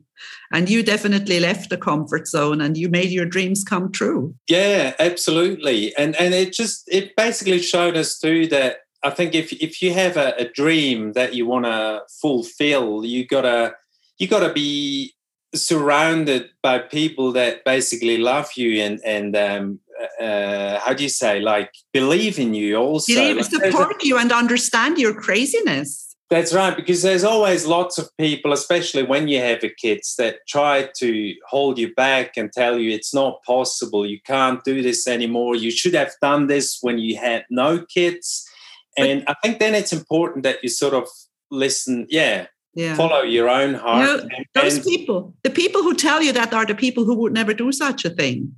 [0.54, 4.36] And you definitely left the comfort zone and you made your dreams come true.
[4.48, 5.94] Yeah, absolutely.
[5.98, 9.94] And and it just it basically showed us too that I think if if you
[9.94, 13.76] have a, a dream that you want to fulfill, you gotta
[14.18, 15.13] you gotta be
[15.56, 19.80] surrounded by people that basically love you and and um,
[20.20, 23.14] uh, how do you say like believe in you also.
[23.14, 26.16] Believe, like, support a, you and understand your craziness.
[26.30, 30.38] That's right because there's always lots of people especially when you have a kids that
[30.48, 35.08] try to hold you back and tell you it's not possible you can't do this
[35.08, 38.50] anymore you should have done this when you had no kids.
[38.98, 41.08] And but, i think then it's important that you sort of
[41.52, 42.96] listen yeah yeah.
[42.96, 44.08] follow your own heart.
[44.08, 47.06] You know, and, those and, people, the people who tell you that are the people
[47.06, 48.56] who would never do such a thing.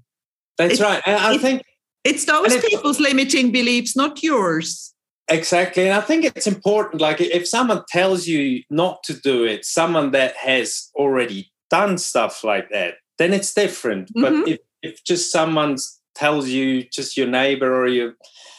[0.58, 1.02] That's right.
[1.06, 1.64] And I think
[2.04, 4.94] it's those people's limiting beliefs, not yours.
[5.28, 5.86] Exactly.
[5.86, 7.02] And I think it's important.
[7.02, 12.44] Like if someone tells you not to do it, someone that has already done stuff
[12.44, 14.14] like that, then it's different.
[14.14, 14.22] Mm-hmm.
[14.22, 15.78] But if, if just someone
[16.14, 18.14] tells you, just your neighbor or your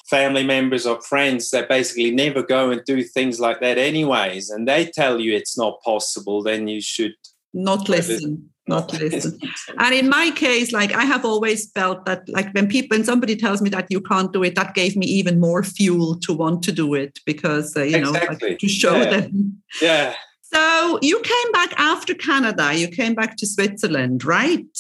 [0.09, 4.69] family members or friends that basically never go and do things like that anyways and
[4.69, 7.15] they tell you it's not possible then you should
[7.53, 9.39] not listen not listen
[9.79, 13.35] and in my case like i have always felt that like when people when somebody
[13.35, 16.63] tells me that you can't do it that gave me even more fuel to want
[16.63, 18.49] to do it because uh, you exactly.
[18.49, 19.11] know like, to show yeah.
[19.11, 24.79] them yeah so you came back after canada you came back to switzerland right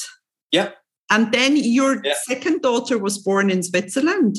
[0.52, 0.70] yeah
[1.10, 2.14] and then your yeah.
[2.22, 4.36] second daughter was born in switzerland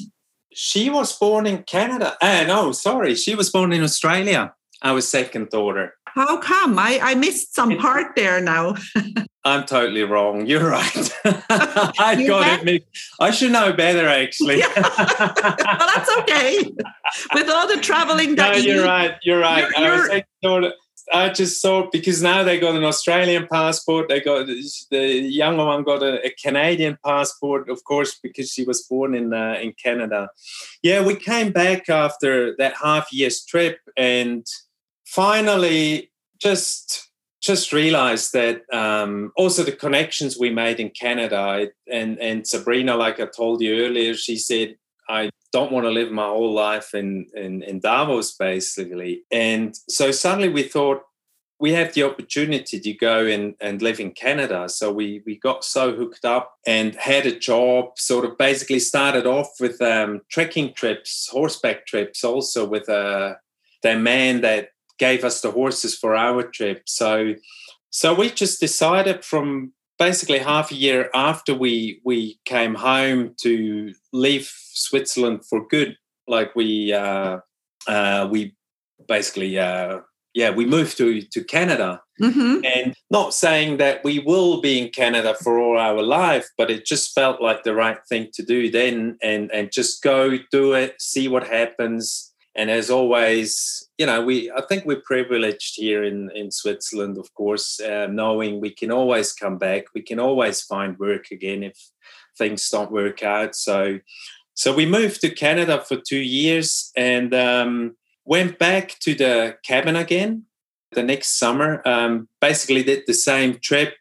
[0.54, 2.16] she was born in Canada.
[2.22, 4.54] Uh, no, sorry, she was born in Australia.
[4.84, 5.94] Our second daughter.
[6.06, 6.78] How come?
[6.78, 8.76] I, I missed some part there now.
[9.44, 10.46] I'm totally wrong.
[10.46, 11.12] You're right.
[11.26, 12.86] I you got it.
[13.20, 14.58] I should know better, actually.
[14.76, 16.64] well, that's okay.
[17.34, 19.16] With all the traveling that no, you you're right.
[19.24, 19.66] You're right.
[19.78, 20.74] You're, you're, second daughter,
[21.14, 25.84] I just thought because now they got an Australian passport, they got the younger one
[25.84, 30.30] got a, a Canadian passport, of course, because she was born in uh, in Canada.
[30.84, 34.46] Yeah, we came back after that half year's trip, and
[35.06, 37.10] finally just
[37.42, 43.20] just realized that um, also the connections we made in Canada and and Sabrina, like
[43.20, 44.76] I told you earlier, she said
[45.10, 49.24] I don't want to live my whole life in, in, in Davos, basically.
[49.32, 51.04] And so suddenly we thought
[51.60, 54.70] we have the opportunity to go and, and live in Canada.
[54.70, 59.26] So we, we got so hooked up and had a job, sort of basically started
[59.26, 63.36] off with um, trekking trips, horseback trips, also with uh,
[63.82, 66.84] the man that gave us the horses for our trip.
[66.86, 67.36] So
[67.90, 73.94] so we just decided from basically half a year after we we came home to
[74.14, 75.98] leave Switzerland for good.
[76.28, 77.40] Like we uh,
[77.88, 78.56] uh, we
[79.08, 80.00] basically uh,
[80.34, 82.66] yeah we moved to to Canada, mm-hmm.
[82.66, 86.86] and not saying that we will be in Canada for all our life, but it
[86.86, 91.02] just felt like the right thing to do then, and and just go do it,
[91.02, 92.34] see what happens.
[92.56, 97.32] And as always, you know, we I think we're privileged here in in Switzerland, of
[97.36, 101.78] course, uh, knowing we can always come back, we can always find work again if
[102.38, 103.56] things don't work out.
[103.56, 104.00] So
[104.58, 109.96] so we moved to Canada for two years and um, went back to the cabin
[109.96, 110.46] again
[110.94, 111.88] the next summer.
[111.88, 113.94] Um, basically, did the same trip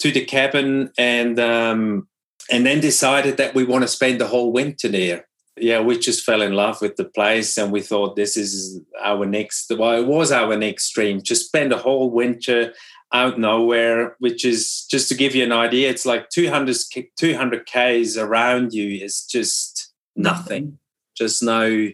[0.00, 2.08] to the cabin and um,
[2.50, 5.28] and then decided that we want to spend the whole winter there.
[5.56, 9.24] Yeah, we just fell in love with the place and we thought this is our
[9.24, 9.70] next.
[9.70, 11.22] Well, it was our next dream.
[11.22, 12.72] Just spend a whole winter
[13.12, 16.76] out nowhere, which is just to give you an idea, it's like 200,
[17.18, 20.78] 200 Ks around you is just nothing.
[21.16, 21.88] Just no,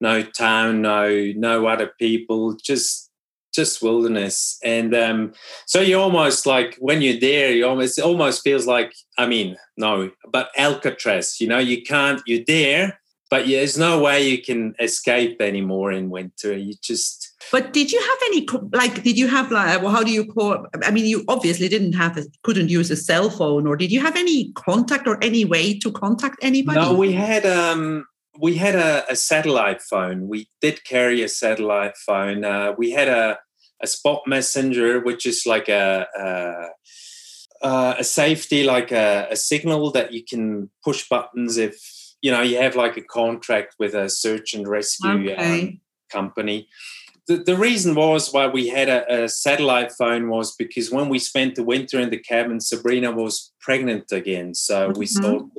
[0.00, 3.10] no town, no, no other people, just,
[3.54, 4.58] just wilderness.
[4.62, 5.32] And um,
[5.66, 9.56] so you almost like when you're there, you almost, it almost feels like, I mean,
[9.76, 13.00] no, but Alcatraz, you know, you can't, you're there,
[13.30, 16.56] but there's no way you can escape anymore in winter.
[16.56, 19.02] You just, but did you have any like?
[19.02, 19.82] Did you have like?
[19.82, 20.66] Well, how do you call?
[20.82, 24.00] I mean, you obviously didn't have, a, couldn't use a cell phone, or did you
[24.00, 26.80] have any contact or any way to contact anybody?
[26.80, 28.06] No, we had um,
[28.40, 30.28] we had a, a satellite phone.
[30.28, 32.44] We did carry a satellite phone.
[32.44, 33.38] Uh, we had a
[33.82, 36.06] a spot messenger, which is like a,
[37.62, 41.76] a, a safety, like a, a, signal that you can push buttons if
[42.22, 45.62] you know you have like a contract with a search and rescue okay.
[45.62, 45.80] um,
[46.10, 46.68] company
[47.28, 51.18] the, the reason was why we had a, a, satellite phone was because when we
[51.18, 54.54] spent the winter in the cabin, Sabrina was pregnant again.
[54.54, 54.98] So mm-hmm.
[54.98, 55.50] we thought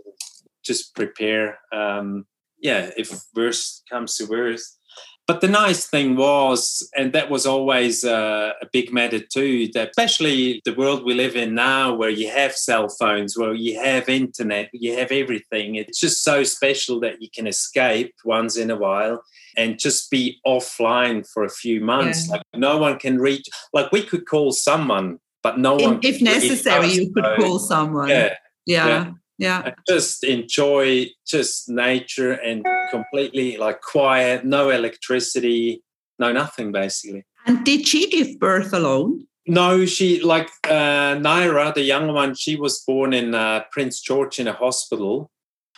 [0.63, 1.59] just prepare.
[1.73, 2.25] Um,
[2.59, 4.79] yeah, if worst comes to worst.
[5.27, 9.89] But the nice thing was, and that was always uh, a big matter too, that
[9.89, 14.07] especially the world we live in now, where you have cell phones, where you have
[14.07, 15.75] internet, you have everything.
[15.75, 19.21] It's just so special that you can escape once in a while
[19.57, 22.27] and just be offline for a few months.
[22.27, 22.35] Yeah.
[22.35, 23.47] Like no one can reach.
[23.73, 25.99] Like we could call someone, but no one.
[26.03, 28.09] If necessary, you could call someone.
[28.09, 28.35] Yeah.
[28.65, 28.87] Yeah.
[28.87, 29.63] yeah.
[29.65, 29.73] yeah.
[29.87, 35.83] just enjoy just nature and completely like quiet, no electricity,
[36.19, 37.25] no nothing basically.
[37.45, 39.25] And did she give birth alone?
[39.47, 42.35] No, she like uh, Naira, the young one.
[42.35, 45.31] She was born in uh, Prince George in a hospital.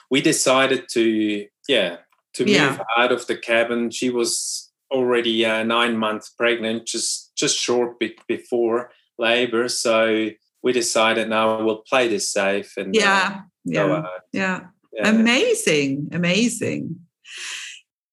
[0.09, 1.97] We decided to, yeah,
[2.39, 2.71] to yeah.
[2.71, 3.91] move out of the cabin.
[3.91, 9.67] She was already uh, nine months pregnant, just just short bit before labor.
[9.67, 10.30] So
[10.63, 14.60] we decided now we'll play this safe and yeah, uh, yeah, yeah,
[14.93, 16.99] yeah, amazing, amazing.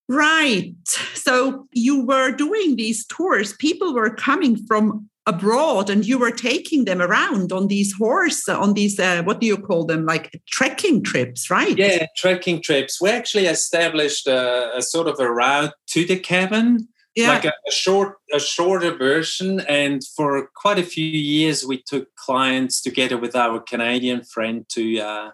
[0.09, 0.75] Right.
[1.15, 3.53] So you were doing these tours.
[3.53, 8.73] People were coming from abroad and you were taking them around on these horse on
[8.73, 10.05] these uh, what do you call them?
[10.05, 11.77] Like trekking trips right?
[11.77, 13.01] Yeah trekking trips.
[13.01, 17.29] We actually established a, a sort of a route to the cabin yeah.
[17.29, 19.59] like a, a, short a shorter version.
[19.61, 24.99] And for quite a few years we took clients together with our canadian friend to
[24.99, 25.29] uh,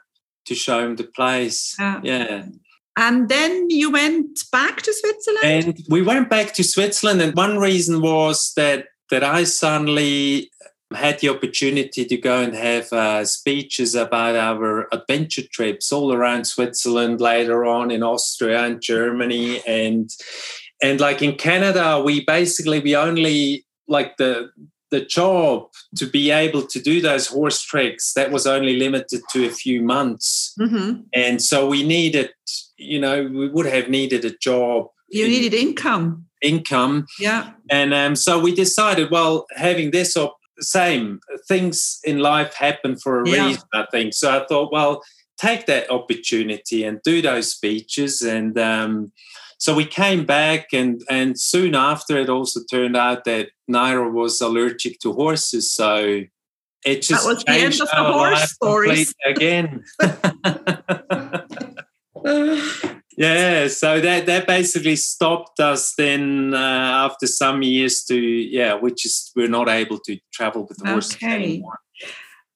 [0.46, 1.76] to show him the place.
[1.80, 2.46] Uh, yeah.
[2.96, 5.44] And then you went back to Switzerland?
[5.44, 7.22] And we went back to Switzerland.
[7.22, 10.50] And one reason was that that I suddenly
[10.92, 16.46] had the opportunity to go and have uh, speeches about our adventure trips all around
[16.46, 20.10] Switzerland, later on in Austria and Germany, and
[20.82, 24.50] and like in Canada, we basically we only like the
[24.90, 29.46] the job to be able to do those horse treks that was only limited to
[29.46, 31.02] a few months, mm-hmm.
[31.14, 32.32] and so we needed,
[32.78, 34.88] you know, we would have needed a job.
[35.10, 37.08] You needed income income.
[37.20, 37.52] Yeah.
[37.72, 43.22] And um, so we decided, well, having this or same things in life happen for
[43.24, 43.48] a Yeah.
[43.48, 44.14] reason, I think.
[44.14, 45.02] So I thought, well,
[45.38, 48.22] take that opportunity and do those speeches.
[48.22, 49.12] And um,
[49.58, 54.42] so we came back, and and soon after, it also turned out that Naira was
[54.42, 55.72] allergic to horses.
[55.72, 56.22] So
[56.86, 59.14] it just was the end changed of the horse life stories.
[59.26, 59.84] again.
[63.18, 66.58] yeah, so that that basically stopped us then uh,
[67.08, 71.34] after some years to yeah, we just we're not able to travel with horses Okay.
[71.36, 71.80] anymore.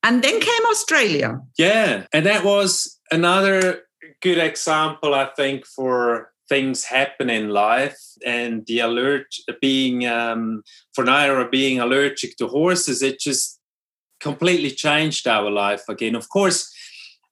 [0.03, 1.41] and then came Australia.
[1.57, 3.83] Yeah, and that was another
[4.21, 9.27] good example, I think, for things happen in life and the alert
[9.61, 10.63] being um,
[10.95, 13.01] for Naira being allergic to horses.
[13.01, 13.59] It just
[14.19, 16.15] completely changed our life again.
[16.15, 16.71] Of course,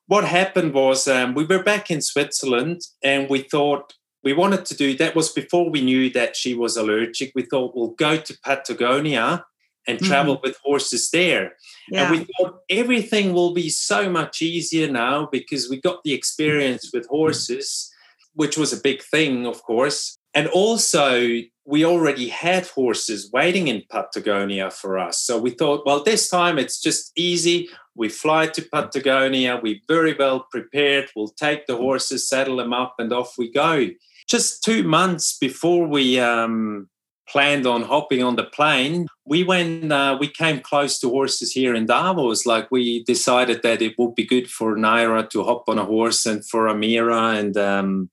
[0.08, 3.94] what happened was um, we were back in Switzerland and we thought
[4.24, 7.32] we wanted to do that was before we knew that she was allergic.
[7.36, 9.46] We thought we'll go to Patagonia
[9.88, 11.54] and travel with horses there.
[11.92, 12.12] Yeah.
[12.12, 16.90] And we thought everything will be so much easier now because we got the experience
[16.92, 17.92] with horses,
[18.34, 20.18] which was a big thing, of course.
[20.34, 25.22] And also, we already had horses waiting in Patagonia for us.
[25.22, 27.70] So we thought, well, this time it's just easy.
[27.96, 31.10] We fly to Patagonia, we're very well prepared.
[31.16, 33.90] We'll take the horses, saddle them up, and off we go.
[34.28, 36.90] Just two months before we um,
[37.28, 39.92] planned on hopping on the plane, we went.
[39.92, 42.46] Uh, we came close to horses here in Davos.
[42.46, 46.26] Like we decided that it would be good for Naira to hop on a horse,
[46.26, 48.10] and for Amira, and um,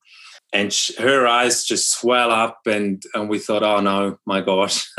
[0.53, 4.87] and sh- her eyes just swell up, and and we thought, oh no, my gosh.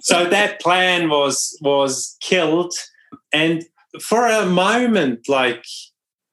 [0.00, 2.72] So that plan was was killed,
[3.32, 3.64] and
[4.00, 5.64] for a moment, like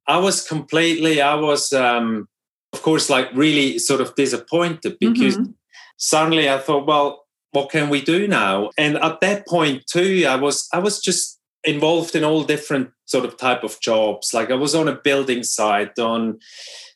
[0.08, 1.74] I was completely, I was.
[1.74, 2.28] um
[2.74, 5.54] of course, like really sort of disappointed because Mhm.
[5.96, 7.24] suddenly I thought, well,
[7.54, 8.70] what can we do now?
[8.78, 11.35] And at that point too, I was I was just
[11.66, 14.34] involved in all different sort of type of jobs.
[14.34, 16.40] Like I was on a building site, on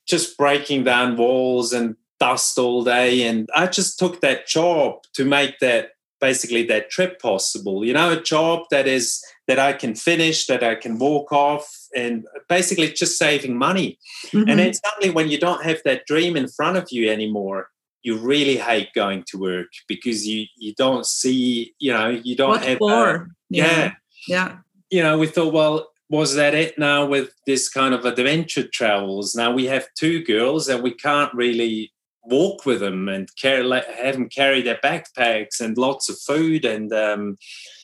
[0.07, 5.25] just breaking down walls and dust all day, and I just took that job to
[5.25, 5.91] make that
[6.21, 7.85] basically that trip possible.
[7.85, 11.67] You know, a job that is that I can finish, that I can walk off,
[11.95, 13.97] and basically just saving money.
[14.31, 14.49] Mhm.
[14.49, 17.69] And then suddenly, when you don't have that dream in front of you anymore,
[18.03, 22.49] you really hate going to work because you you don't see, you know, you don't
[22.49, 22.79] what have.
[23.49, 23.91] yeah, Yeah.
[24.89, 29.35] You know, we thought, well, was that it now with this kind of adventure travels?
[29.35, 31.91] Now we have two girls, and we can't really
[32.23, 36.65] walk with them and carry, let- have them carry their backpacks and lots of food
[36.65, 36.91] and.
[36.93, 37.37] Um,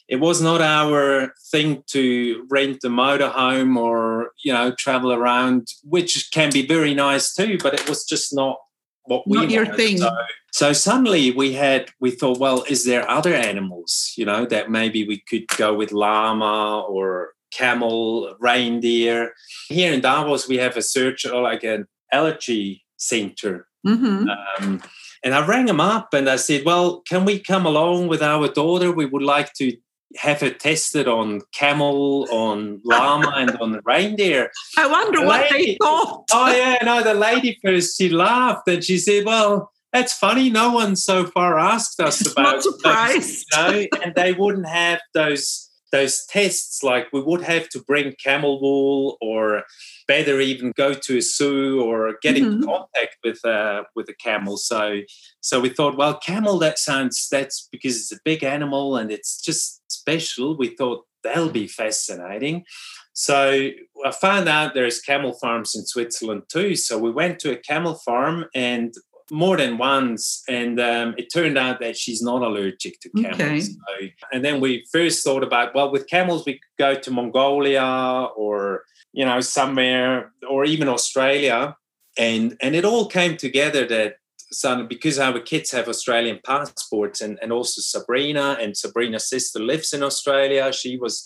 [0.08, 6.30] it was not our thing to rent a motorhome or you know travel around, which
[6.32, 7.58] can be very nice too.
[7.58, 8.60] But it was just not
[9.06, 9.78] what we Not your wanted.
[9.78, 9.98] thing.
[9.98, 10.16] So,
[10.56, 15.06] so suddenly we had we thought, well, is there other animals you know that maybe
[15.06, 19.34] we could go with llama or camel, reindeer?
[19.68, 24.82] Here in Davos, we have a search or like an allergy center hmm um,
[25.26, 28.48] and I rang him up and I said, Well, can we come along with our
[28.48, 28.94] daughter?
[28.94, 29.76] We would like to
[30.18, 34.52] have her tested on camel, on llama, and on reindeer.
[34.78, 36.26] I wonder what they thought.
[36.32, 40.50] Oh, yeah, no, the lady first, she laughed and she said, Well, that's funny.
[40.50, 45.00] No one so far asked us Not about those, you know, and they wouldn't have
[45.14, 49.64] those those tests like we would have to bring camel wool or
[50.10, 52.66] better even go to a zoo or get in Mhm.
[52.66, 55.00] contact with uh, with a camel so
[55.40, 59.40] so we thought well camel that sounds that's because it's a big animal and it's
[59.42, 62.66] just special we thought that'll be fascinating
[63.14, 63.70] so
[64.06, 66.76] I found out there's camel farms in Switzerland too.
[66.76, 68.94] So we went to a camel farm and
[69.32, 73.42] more than once, and um, it turned out that she's not allergic to camels.
[73.42, 73.60] Okay.
[73.60, 78.30] So, and then we first thought about well, with camels we could go to Mongolia
[78.36, 81.76] or you know somewhere or even Australia,
[82.18, 84.18] and and it all came together that
[84.52, 89.94] son because our kids have Australian passports and, and also Sabrina and Sabrina's sister lives
[89.94, 90.72] in Australia.
[90.72, 91.26] She was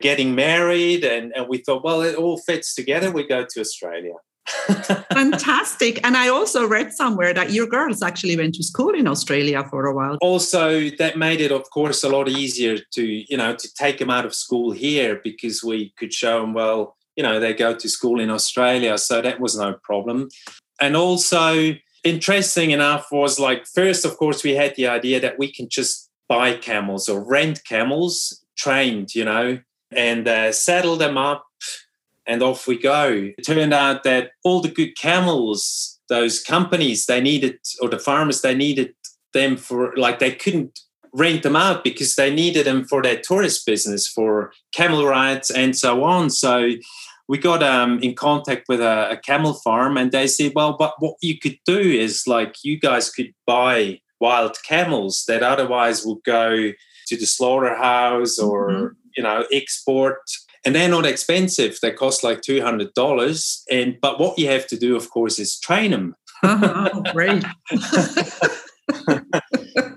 [0.00, 3.10] getting married and, and we thought, well, it all fits together.
[3.10, 4.14] We go to Australia.
[5.12, 6.04] Fantastic.
[6.04, 9.86] And I also read somewhere that your girls actually went to school in Australia for
[9.86, 10.18] a while.
[10.20, 14.10] also that made it of course a lot easier to you know to take them
[14.10, 17.88] out of school here because we could show them well you know they go to
[17.88, 20.28] school in australia so that was no problem
[20.80, 21.74] and also
[22.04, 26.10] interesting enough was like first of course we had the idea that we can just
[26.28, 29.58] buy camels or rent camels trained you know
[29.94, 31.44] and uh, saddle them up
[32.26, 37.20] and off we go it turned out that all the good camels those companies they
[37.20, 38.94] needed or the farmers they needed
[39.32, 40.80] them for like they couldn't
[41.14, 45.76] rent them out because they needed them for their tourist business for camel rides and
[45.76, 46.70] so on so
[47.28, 50.94] we got um, in contact with a, a, camel farm and they said well but
[50.98, 56.22] what you could do is like you guys could buy wild camels that otherwise would
[56.24, 56.72] go
[57.06, 58.94] to the slaughterhouse or mm-hmm.
[59.16, 60.20] you know export
[60.64, 61.78] and they're not expensive.
[61.80, 65.90] They cost like $200 and but what you have to do of course is train
[65.90, 66.14] them.
[66.42, 67.44] Uh-huh, great.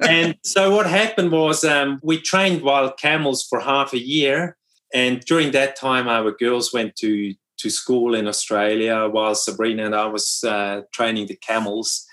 [0.08, 4.58] And so what happened was um, we trained wild camels for half a year.
[4.94, 9.96] And during that time our girls went to to school in australia while sabrina and
[9.96, 12.06] i was uh, training the camels.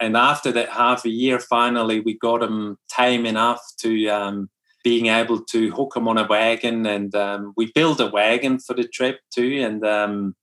[0.00, 4.50] And after that half a year finally we got them tame enough to um,
[4.82, 8.74] being able to hook them on a wagon and um, we built a wagon for
[8.74, 10.34] the trip too and um,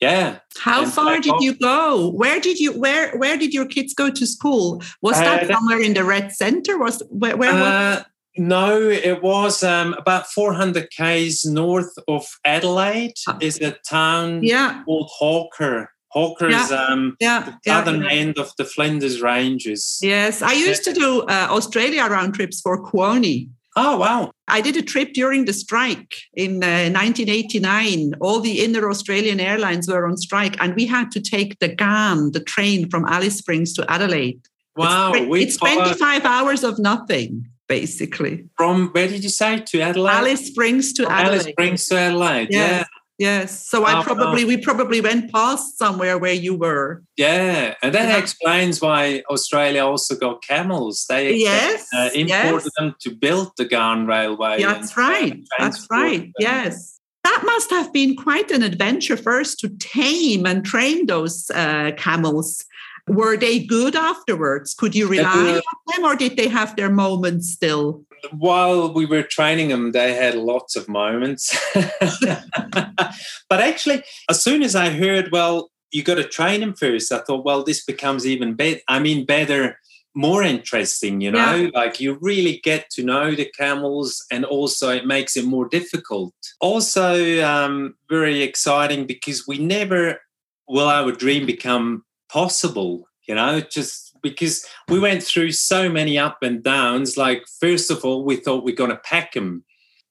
[0.00, 0.38] yeah.
[0.58, 2.10] How and far did you go?
[2.10, 4.82] Where did you where where did your kids go to school?
[5.02, 6.78] Was uh, that somewhere in the red center?
[6.78, 8.04] Was where, where uh, was
[8.36, 14.82] no it was um, about 400 k's north of adelaide uh, is a town yeah.
[14.84, 15.90] called hawker.
[16.10, 19.98] Hawker is um, yeah, the southern yeah, end of the Flinders Ranges.
[20.00, 23.50] Yes, I used to do uh, Australia round trips for Kuoni.
[23.80, 24.32] Oh, wow.
[24.48, 28.14] I did a trip during the strike in uh, 1989.
[28.20, 32.32] All the inner Australian airlines were on strike, and we had to take the Ghan,
[32.32, 34.40] the train from Alice Springs to Adelaide.
[34.76, 35.12] Wow.
[35.14, 38.46] It's, it's 25 hours of nothing, basically.
[38.56, 39.60] From where did you say?
[39.60, 40.12] To Adelaide?
[40.12, 41.28] Alice Springs to Adelaide.
[41.28, 42.84] Alice Springs to Adelaide, yeah.
[43.18, 43.68] Yes.
[43.68, 47.02] So I probably we probably went past somewhere where you were.
[47.16, 48.16] Yeah, and that yeah.
[48.16, 51.04] explains why Australia also got camels.
[51.08, 52.70] They yes uh, imported yes.
[52.78, 54.60] them to build the Ghan Railway.
[54.60, 55.36] Yeah, that's right.
[55.58, 56.20] That's right.
[56.20, 56.32] Them.
[56.38, 57.00] Yes.
[57.24, 62.64] That must have been quite an adventure first to tame and train those uh, camels.
[63.08, 64.74] Were they good afterwards?
[64.74, 65.62] Could you rely on
[65.94, 68.04] them, or did they have their moments still?
[68.32, 71.56] While we were training them, they had lots of moments.
[71.74, 77.18] but actually, as soon as I heard, well, you got to train them first, I
[77.18, 78.80] thought, well, this becomes even better.
[78.88, 79.78] I mean, better,
[80.14, 81.54] more interesting, you know?
[81.54, 81.70] Yeah.
[81.74, 86.34] Like you really get to know the camels, and also it makes it more difficult.
[86.60, 90.20] Also, um, very exciting because we never
[90.68, 93.60] will our dream become possible, you know?
[93.60, 97.16] Just because we went through so many up and downs.
[97.16, 99.64] Like, first of all, we thought we're going to pack them.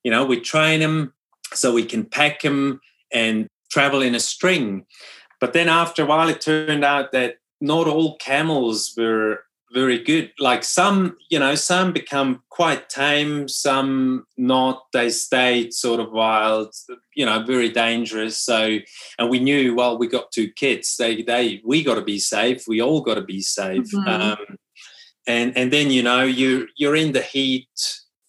[0.03, 1.13] You know, we train them
[1.53, 2.81] so we can pack them
[3.13, 4.85] and travel in a string.
[5.39, 9.43] But then after a while, it turned out that not all camels were
[9.73, 10.31] very good.
[10.39, 14.83] Like some, you know, some become quite tame, some not.
[14.93, 16.73] They stayed sort of wild,
[17.15, 18.39] you know, very dangerous.
[18.39, 18.79] So,
[19.19, 20.95] and we knew, well, we got two kids.
[20.97, 22.63] They, they, we got to be safe.
[22.67, 23.91] We all got to be safe.
[23.91, 24.07] Mm-hmm.
[24.07, 24.57] Um,
[25.27, 27.67] and and then you know you you're in the heat.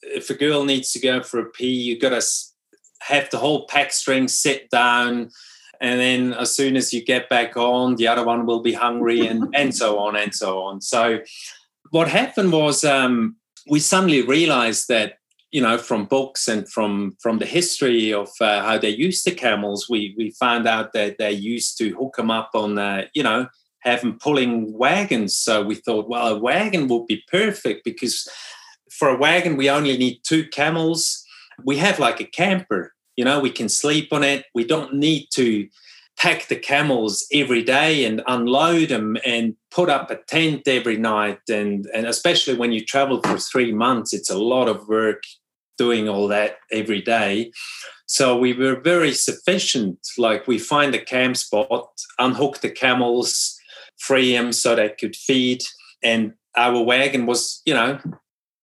[0.03, 2.26] If a girl needs to go for a pee, you got to
[3.03, 5.30] have the whole pack string sit down
[5.81, 9.26] and then as soon as you get back on the other one will be hungry
[9.26, 10.81] and and so on and so on.
[10.81, 11.20] So
[11.91, 13.37] what happened was um,
[13.68, 15.14] we suddenly realized that
[15.51, 19.31] you know from books and from from the history of uh, how they used the
[19.31, 23.22] camels we we found out that they used to hook them up on uh, you
[23.22, 23.49] know
[23.81, 25.37] have them pulling wagons.
[25.37, 28.29] So we thought well a wagon would be perfect because
[28.91, 31.24] for a wagon we only need two camels.
[31.64, 34.46] We have like a camper you know, we can sleep on it.
[34.54, 35.68] We don't need to
[36.16, 41.40] pack the camels every day and unload them and put up a tent every night.
[41.50, 45.24] And, and especially when you travel for three months, it's a lot of work
[45.78, 47.50] doing all that every day.
[48.06, 49.98] So we were very sufficient.
[50.16, 51.88] Like we find a camp spot,
[52.20, 53.58] unhook the camels,
[53.98, 55.64] free them so they could feed.
[56.04, 57.98] And our wagon was, you know,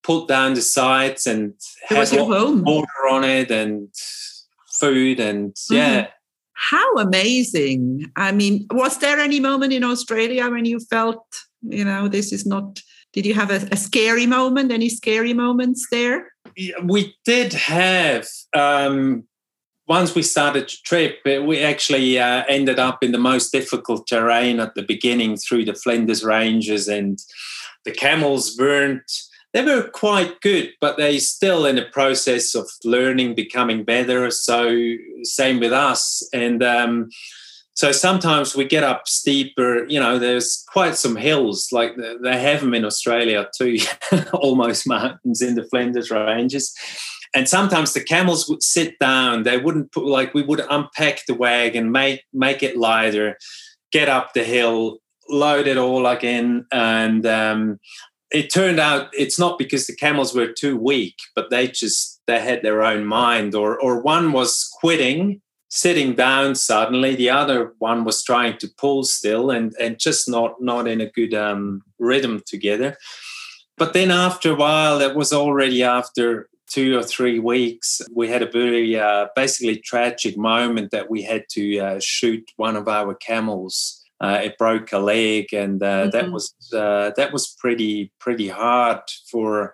[0.02, 1.56] pulled down the sides and
[1.90, 3.90] had water on it and
[4.80, 5.76] food and mm-hmm.
[5.76, 6.02] yeah.
[6.02, 6.12] Mm-hmm.
[6.58, 8.12] How amazing.
[8.16, 11.26] I mean, was there any moment in Australia when you felt,
[11.62, 12.80] you know, this is not,
[13.12, 14.72] did you have a, a scary moment?
[14.72, 16.32] Any scary moments there?
[16.84, 18.26] We did have.
[18.56, 19.26] Um,
[19.88, 24.60] once we started to trip, we actually uh, ended up in the most difficult terrain
[24.60, 27.20] at the beginning through the Flinders Ranges, and
[27.84, 29.12] the camels weren't
[29.56, 34.30] they were quite good, but they're still in the process of learning, becoming better.
[34.30, 36.28] So same with us.
[36.34, 37.10] And um,
[37.74, 39.86] so sometimes we get up steeper.
[39.88, 43.78] You know, there's quite some hills like they have them in Australia too,
[44.34, 46.76] almost mountains in the Flinders Ranges.
[47.34, 49.44] And sometimes the camels would sit down.
[49.44, 53.38] They wouldn't put like we would unpack the wagon, make make it lighter,
[53.94, 54.98] get up the hill,
[55.30, 56.66] load it all again.
[56.74, 57.80] And um,
[58.36, 62.42] it turned out it's not because the camels were too weak, but they just they
[62.42, 67.16] had their own mind, or or one was quitting, sitting down suddenly.
[67.16, 71.10] The other one was trying to pull still, and and just not not in a
[71.10, 72.98] good um, rhythm together.
[73.78, 78.42] But then after a while, it was already after two or three weeks, we had
[78.42, 83.14] a very uh, basically tragic moment that we had to uh, shoot one of our
[83.16, 84.05] camels.
[84.22, 86.10] Uh, it broke a leg, and uh, mm-hmm.
[86.12, 89.74] that was uh, that was pretty pretty hard for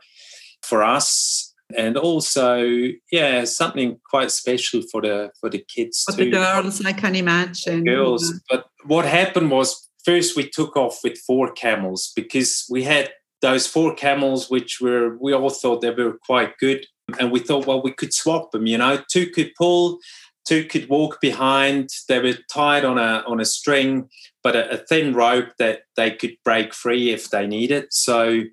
[0.63, 2.65] for us, and also
[3.11, 6.25] yeah, something quite special for the for the kids for too.
[6.25, 6.83] the girls.
[6.83, 8.33] I can imagine girls.
[8.49, 13.11] But what happened was first we took off with four camels because we had
[13.41, 16.85] those four camels, which were we all thought they were quite good,
[17.19, 18.65] and we thought, well, we could swap them.
[18.65, 19.99] You know, two could pull,
[20.47, 21.89] two could walk behind.
[22.07, 24.09] They were tied on a on a string,
[24.43, 27.87] but a, a thin rope that they could break free if they needed.
[27.91, 28.43] So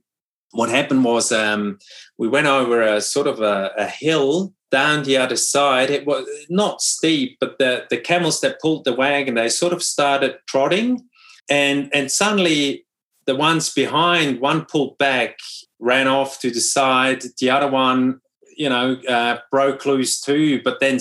[0.52, 1.78] what happened was um,
[2.16, 5.90] we went over a sort of a, a, hill down the other side.
[5.90, 9.82] It was not steep, but the, the camels that pulled the wagon, they sort of
[9.82, 11.06] started trotting.
[11.50, 12.86] And, and suddenly
[13.26, 15.38] the ones behind, one pulled back,
[15.78, 17.22] ran off to the side.
[17.38, 18.20] The other one,
[18.56, 20.62] you know, uh, broke loose too.
[20.62, 20.98] But then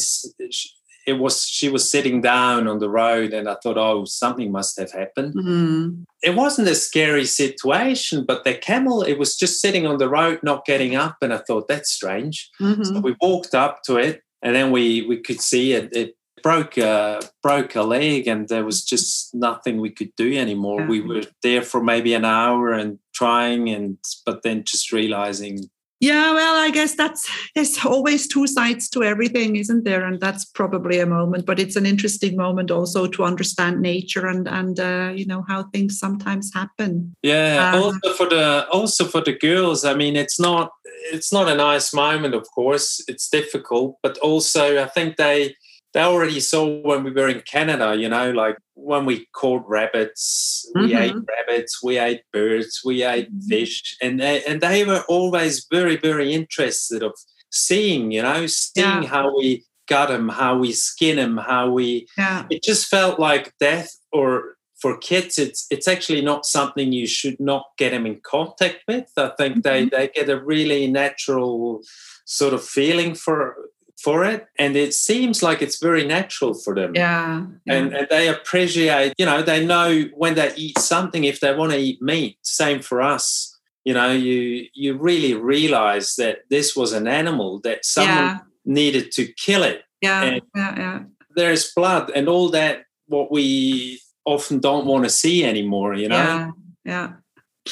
[1.07, 4.77] it was she was sitting down on the road, and I thought, oh, something must
[4.77, 5.35] have happened.
[5.35, 6.03] Mm-hmm.
[6.21, 10.41] It wasn't a scary situation, but the camel, it was just sitting on the road,
[10.43, 12.49] not getting up, and I thought that's strange.
[12.59, 12.83] Mm-hmm.
[12.83, 15.95] So we walked up to it, and then we we could see it.
[15.95, 20.85] It broke a broke a leg and there was just nothing we could do anymore
[20.85, 25.67] we were there for maybe an hour and trying and but then just realizing
[25.99, 30.05] yeah well i guess that's there's always two sides to everything isn't there?
[30.05, 34.47] And that's probably a moment but it's an interesting moment also to understand nature and
[34.47, 37.15] and uh, you know how things sometimes happen.
[37.23, 40.71] Yeah um, also for the also for the girls i mean it's not
[41.11, 43.03] it's not a nice moment of course.
[43.07, 45.55] It's difficult but also i think they
[45.93, 50.69] they already saw when we were in Canada, you know, like when we caught rabbits,
[50.75, 50.87] mm-hmm.
[50.87, 53.47] we ate rabbits, we ate birds, we ate mm-hmm.
[53.47, 57.13] fish, and they, and they were always very, very interested of
[57.51, 59.09] seeing, you know, seeing yeah.
[59.09, 62.07] how we gut them, how we skin them, how we.
[62.17, 62.45] Yeah.
[62.49, 67.39] It just felt like death, or for kids, it's it's actually not something you should
[67.39, 69.09] not get them in contact with.
[69.17, 69.61] I think mm-hmm.
[69.61, 71.81] they they get a really natural
[72.25, 73.55] sort of feeling for
[73.97, 76.93] for it and it seems like it's very natural for them.
[76.95, 81.39] Yeah, yeah, And, and they appreciate you know they know when they eat something if
[81.39, 83.53] they want to eat meat same for us.
[83.83, 88.39] You know you you really realize that this was an animal that someone yeah.
[88.65, 89.83] needed to kill it.
[90.01, 90.99] Yeah yeah yeah.
[91.35, 96.17] there's blood and all that what we often don't want to see anymore you know?
[96.17, 96.51] Yeah
[96.87, 97.13] yeah.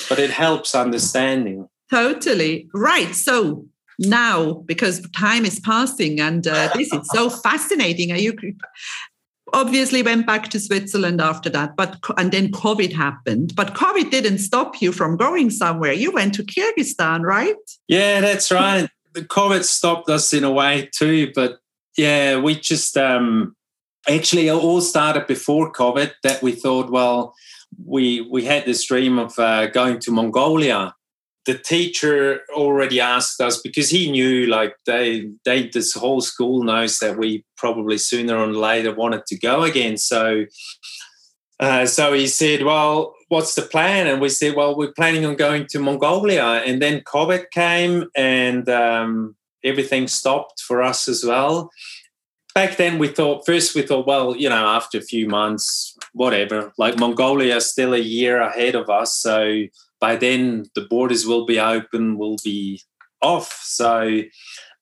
[0.09, 1.69] But it helps understanding.
[1.89, 2.67] Totally.
[2.73, 3.65] Right so
[3.99, 8.09] now because time is passing and uh, this is so fascinating.
[8.17, 8.35] You
[9.53, 13.53] obviously went back to Switzerland after that, but and then COVID happened.
[13.55, 15.93] But COVID didn't stop you from going somewhere.
[15.93, 17.55] You went to Kyrgyzstan, right?
[17.87, 18.89] Yeah, that's right.
[19.13, 21.59] The COVID stopped us in a way too, but
[21.97, 23.55] yeah, we just um,
[24.09, 26.11] actually it all started before COVID.
[26.23, 27.33] That we thought, well,
[27.83, 30.93] we we had this dream of uh, going to Mongolia
[31.45, 36.99] the teacher already asked us because he knew like they they this whole school knows
[36.99, 39.97] that we probably sooner or later wanted to go again.
[39.97, 40.45] So
[41.59, 44.07] uh, so he said well what's the plan?
[44.07, 46.63] And we said well we're planning on going to mongolia.
[46.65, 51.69] And then covid came and um, everything stopped for us as well.
[52.55, 56.73] Back then we thought first we thought well you know after a few months whatever
[56.77, 59.65] like mongolia is still a year ahead of us so
[60.05, 62.79] by then the borders will be open, will be
[63.21, 63.49] off.
[63.63, 64.21] So,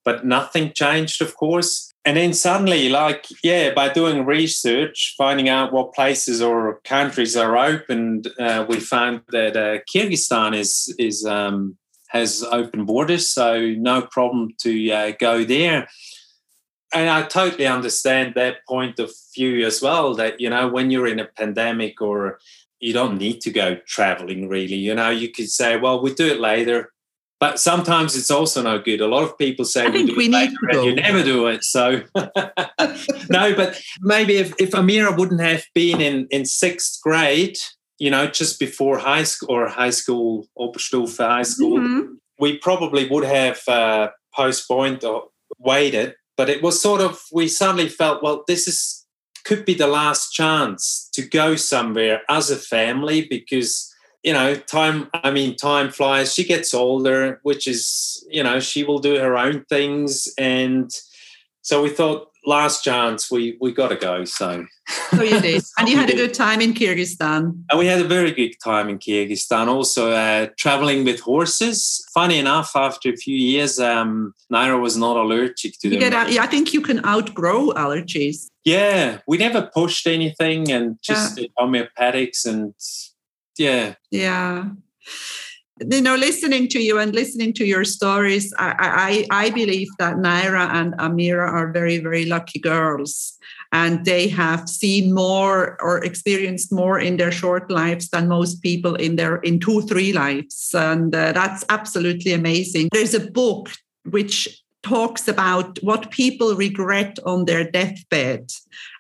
[0.03, 1.93] but nothing changed, of course.
[2.03, 7.55] And then suddenly, like, yeah, by doing research, finding out what places or countries are
[7.57, 11.77] open, uh, we found that uh, Kyrgyzstan is is um,
[12.09, 13.47] has open borders, so
[13.91, 15.87] no problem to uh, go there.
[16.93, 20.15] And I totally understand that point of view as well.
[20.15, 22.39] That you know, when you're in a pandemic or
[22.83, 24.75] you don't need to go traveling really.
[24.75, 26.91] You know, you could say, well, we'll do it later.
[27.39, 28.99] But sometimes it's also no good.
[28.99, 31.63] A lot of people say we do we it later and you never do it.
[31.63, 32.03] So
[33.29, 37.57] no, but maybe if, if Amira wouldn't have been in, in sixth grade,
[37.99, 42.13] you know, just before high school or high school, Oberstufe high school, mm-hmm.
[42.39, 46.15] we probably would have uh, postponed or waited.
[46.35, 49.02] But it was sort of, we suddenly felt, well, this is
[49.43, 55.09] could be the last chance to go somewhere as a family because you know, time,
[55.13, 56.33] I mean, time flies.
[56.33, 60.33] She gets older, which is, you know, she will do her own things.
[60.37, 60.89] And
[61.61, 64.25] so we thought, last chance, we we got to go.
[64.25, 64.65] So,
[65.11, 67.63] so you did, and you had a good time in Kyrgyzstan.
[67.69, 69.67] And we had a very good time in Kyrgyzstan.
[69.67, 72.05] Also, uh, traveling with horses.
[72.13, 76.11] Funny enough, after a few years, um, Naira was not allergic to you them.
[76.11, 78.47] Get yeah, I think you can outgrow allergies.
[78.63, 81.47] Yeah, we never pushed anything, and just yeah.
[81.59, 82.73] homeopathics and
[83.57, 84.69] yeah yeah
[85.79, 90.17] you know listening to you and listening to your stories i i, I believe that
[90.17, 93.37] naira and amira are very very lucky girls.
[93.73, 98.93] And they have seen more or experienced more in their short lives than most people
[98.93, 100.75] in their in two three lives.
[100.75, 102.89] And uh, that's absolutely amazing.
[102.91, 103.71] There's a book
[104.05, 108.51] which talks about what people regret on their deathbed.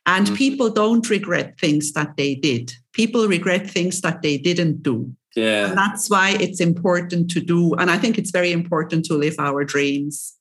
[0.07, 0.35] And mm-hmm.
[0.35, 2.73] people don't regret things that they did.
[2.93, 5.13] People regret things that they didn't do.
[5.35, 5.69] Yeah.
[5.69, 7.73] And that's why it's important to do.
[7.75, 10.35] And I think it's very important to live our dreams.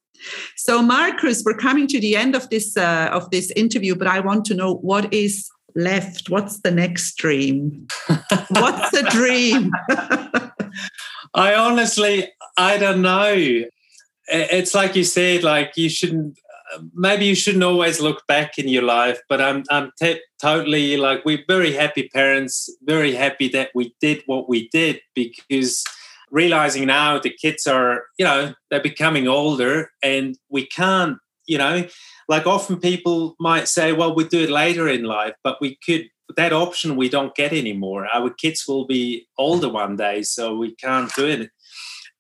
[0.57, 4.21] So, Markus, we're coming to the end of this uh, of this interview, but I
[4.21, 6.31] want to know what is left.
[6.31, 7.87] What's the next dream?
[8.51, 9.73] What's the dream?
[11.35, 13.65] I honestly, I don't know.
[14.29, 16.39] It's like you said, like you shouldn't
[16.95, 19.91] maybe you shouldn't always look back in your life, but I'm I'm
[20.41, 25.85] totally like we're very happy parents, very happy that we did what we did because
[26.31, 31.87] realizing now the kids are you know they're becoming older and we can't you know
[32.29, 36.09] like often people might say well we do it later in life but we could
[36.37, 38.07] that option we don't get anymore.
[38.13, 41.51] Our kids will be older one day so we can't do it.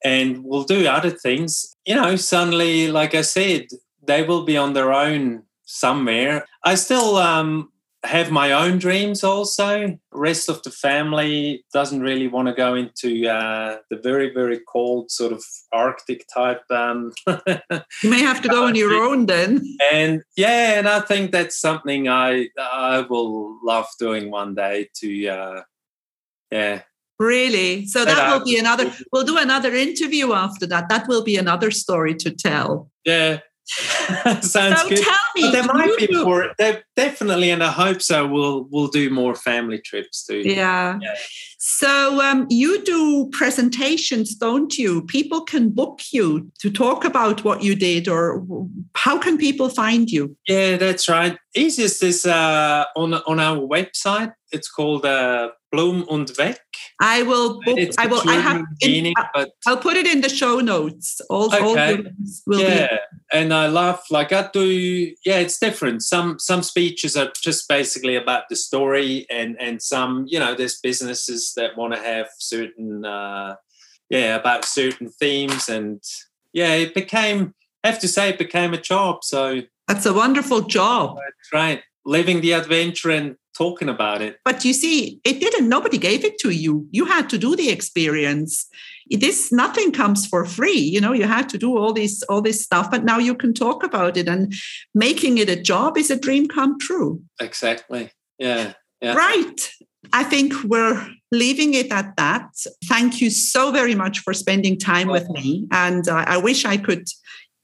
[0.05, 1.77] And we'll do other things.
[1.87, 3.67] You know suddenly like i said
[4.03, 6.47] they will be on their own somewhere.
[6.65, 7.73] I still um,
[8.05, 9.99] have my own dreams also.
[10.13, 15.11] Rest of the family doesn't really want to go into uh, the very, very cold
[15.11, 16.63] sort of Arctic type.
[16.71, 19.63] Um, you may have to go on your own then.
[19.93, 25.29] And yeah, and I think that's something I I will love doing one day to
[25.29, 25.63] uh,
[26.51, 26.83] yeah.
[27.19, 27.87] Really?
[27.87, 28.93] So that will be another.
[29.13, 30.89] We'll do another interview after that.
[30.89, 32.91] That will be another story to tell.
[33.05, 33.41] Yeah,
[34.41, 34.99] Sounds so good.
[34.99, 36.53] Tell me, but there might be more.
[36.59, 38.27] There definitely, and I hope so.
[38.27, 40.39] We'll we'll do more family trips too.
[40.39, 40.99] Yeah.
[41.01, 41.15] yeah.
[41.59, 45.03] So um, you do presentations, don't you?
[45.03, 48.45] People can book you to talk about what you did, or
[48.97, 50.37] how can people find you?
[50.49, 51.39] Yeah, that's right.
[51.55, 54.33] Easiest is uh, on on our website.
[54.51, 56.61] It's called uh, Blum und Weg.
[57.01, 57.79] I will book.
[57.99, 58.21] I will.
[58.29, 58.65] I have.
[58.83, 61.21] In, but I'll put it in the show notes.
[61.31, 62.05] All, okay.
[62.47, 63.39] All yeah, be.
[63.39, 65.13] and I love like I do.
[65.25, 66.03] Yeah, it's different.
[66.03, 70.79] Some some speeches are just basically about the story, and and some you know there's
[70.79, 73.57] businesses that want to have certain uh,
[74.11, 76.03] yeah about certain themes, and
[76.53, 77.55] yeah, it became.
[77.83, 79.25] I have to say, it became a job.
[79.25, 81.17] So that's a wonderful job.
[81.17, 81.83] That's right.
[82.05, 84.39] Living the adventure and talking about it.
[84.45, 86.87] But you see, it didn't, nobody gave it to you.
[86.91, 88.67] You had to do the experience.
[89.11, 90.79] This nothing comes for free.
[90.79, 93.53] You know, you had to do all this, all this stuff, but now you can
[93.53, 94.55] talk about it and
[94.95, 97.23] making it a job is a dream come true.
[97.41, 98.11] Exactly.
[98.39, 98.73] Yeah.
[99.01, 99.15] yeah.
[99.15, 99.71] Right.
[100.13, 102.49] I think we're leaving it at that.
[102.85, 105.67] Thank you so very much for spending time with me.
[105.71, 107.07] And uh, I wish I could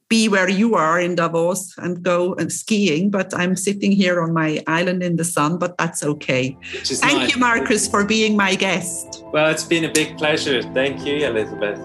[0.09, 4.33] be where you are in Davos and go and skiing, but I'm sitting here on
[4.33, 6.57] my island in the sun, but that's okay.
[6.73, 7.35] Thank nice.
[7.35, 9.23] you, Markus, for being my guest.
[9.33, 10.63] Well, it's been a big pleasure.
[10.73, 11.79] Thank you, Elizabeth.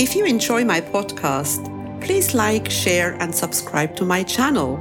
[0.00, 1.60] If you enjoy my podcast,
[2.00, 4.78] please like, share, and subscribe to my channel.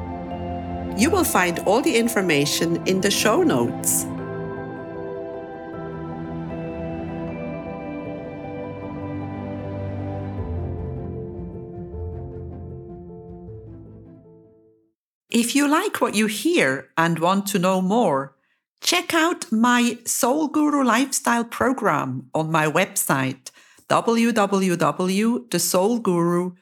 [0.96, 4.06] You will find all the information in the show notes.
[15.38, 18.36] If you like what you hear and want to know more,
[18.82, 23.52] check out my Soul Guru lifestyle program on my website
[23.88, 26.56] www.thesoulguru.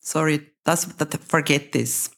[0.00, 0.84] Sorry, that's
[1.22, 2.10] forget this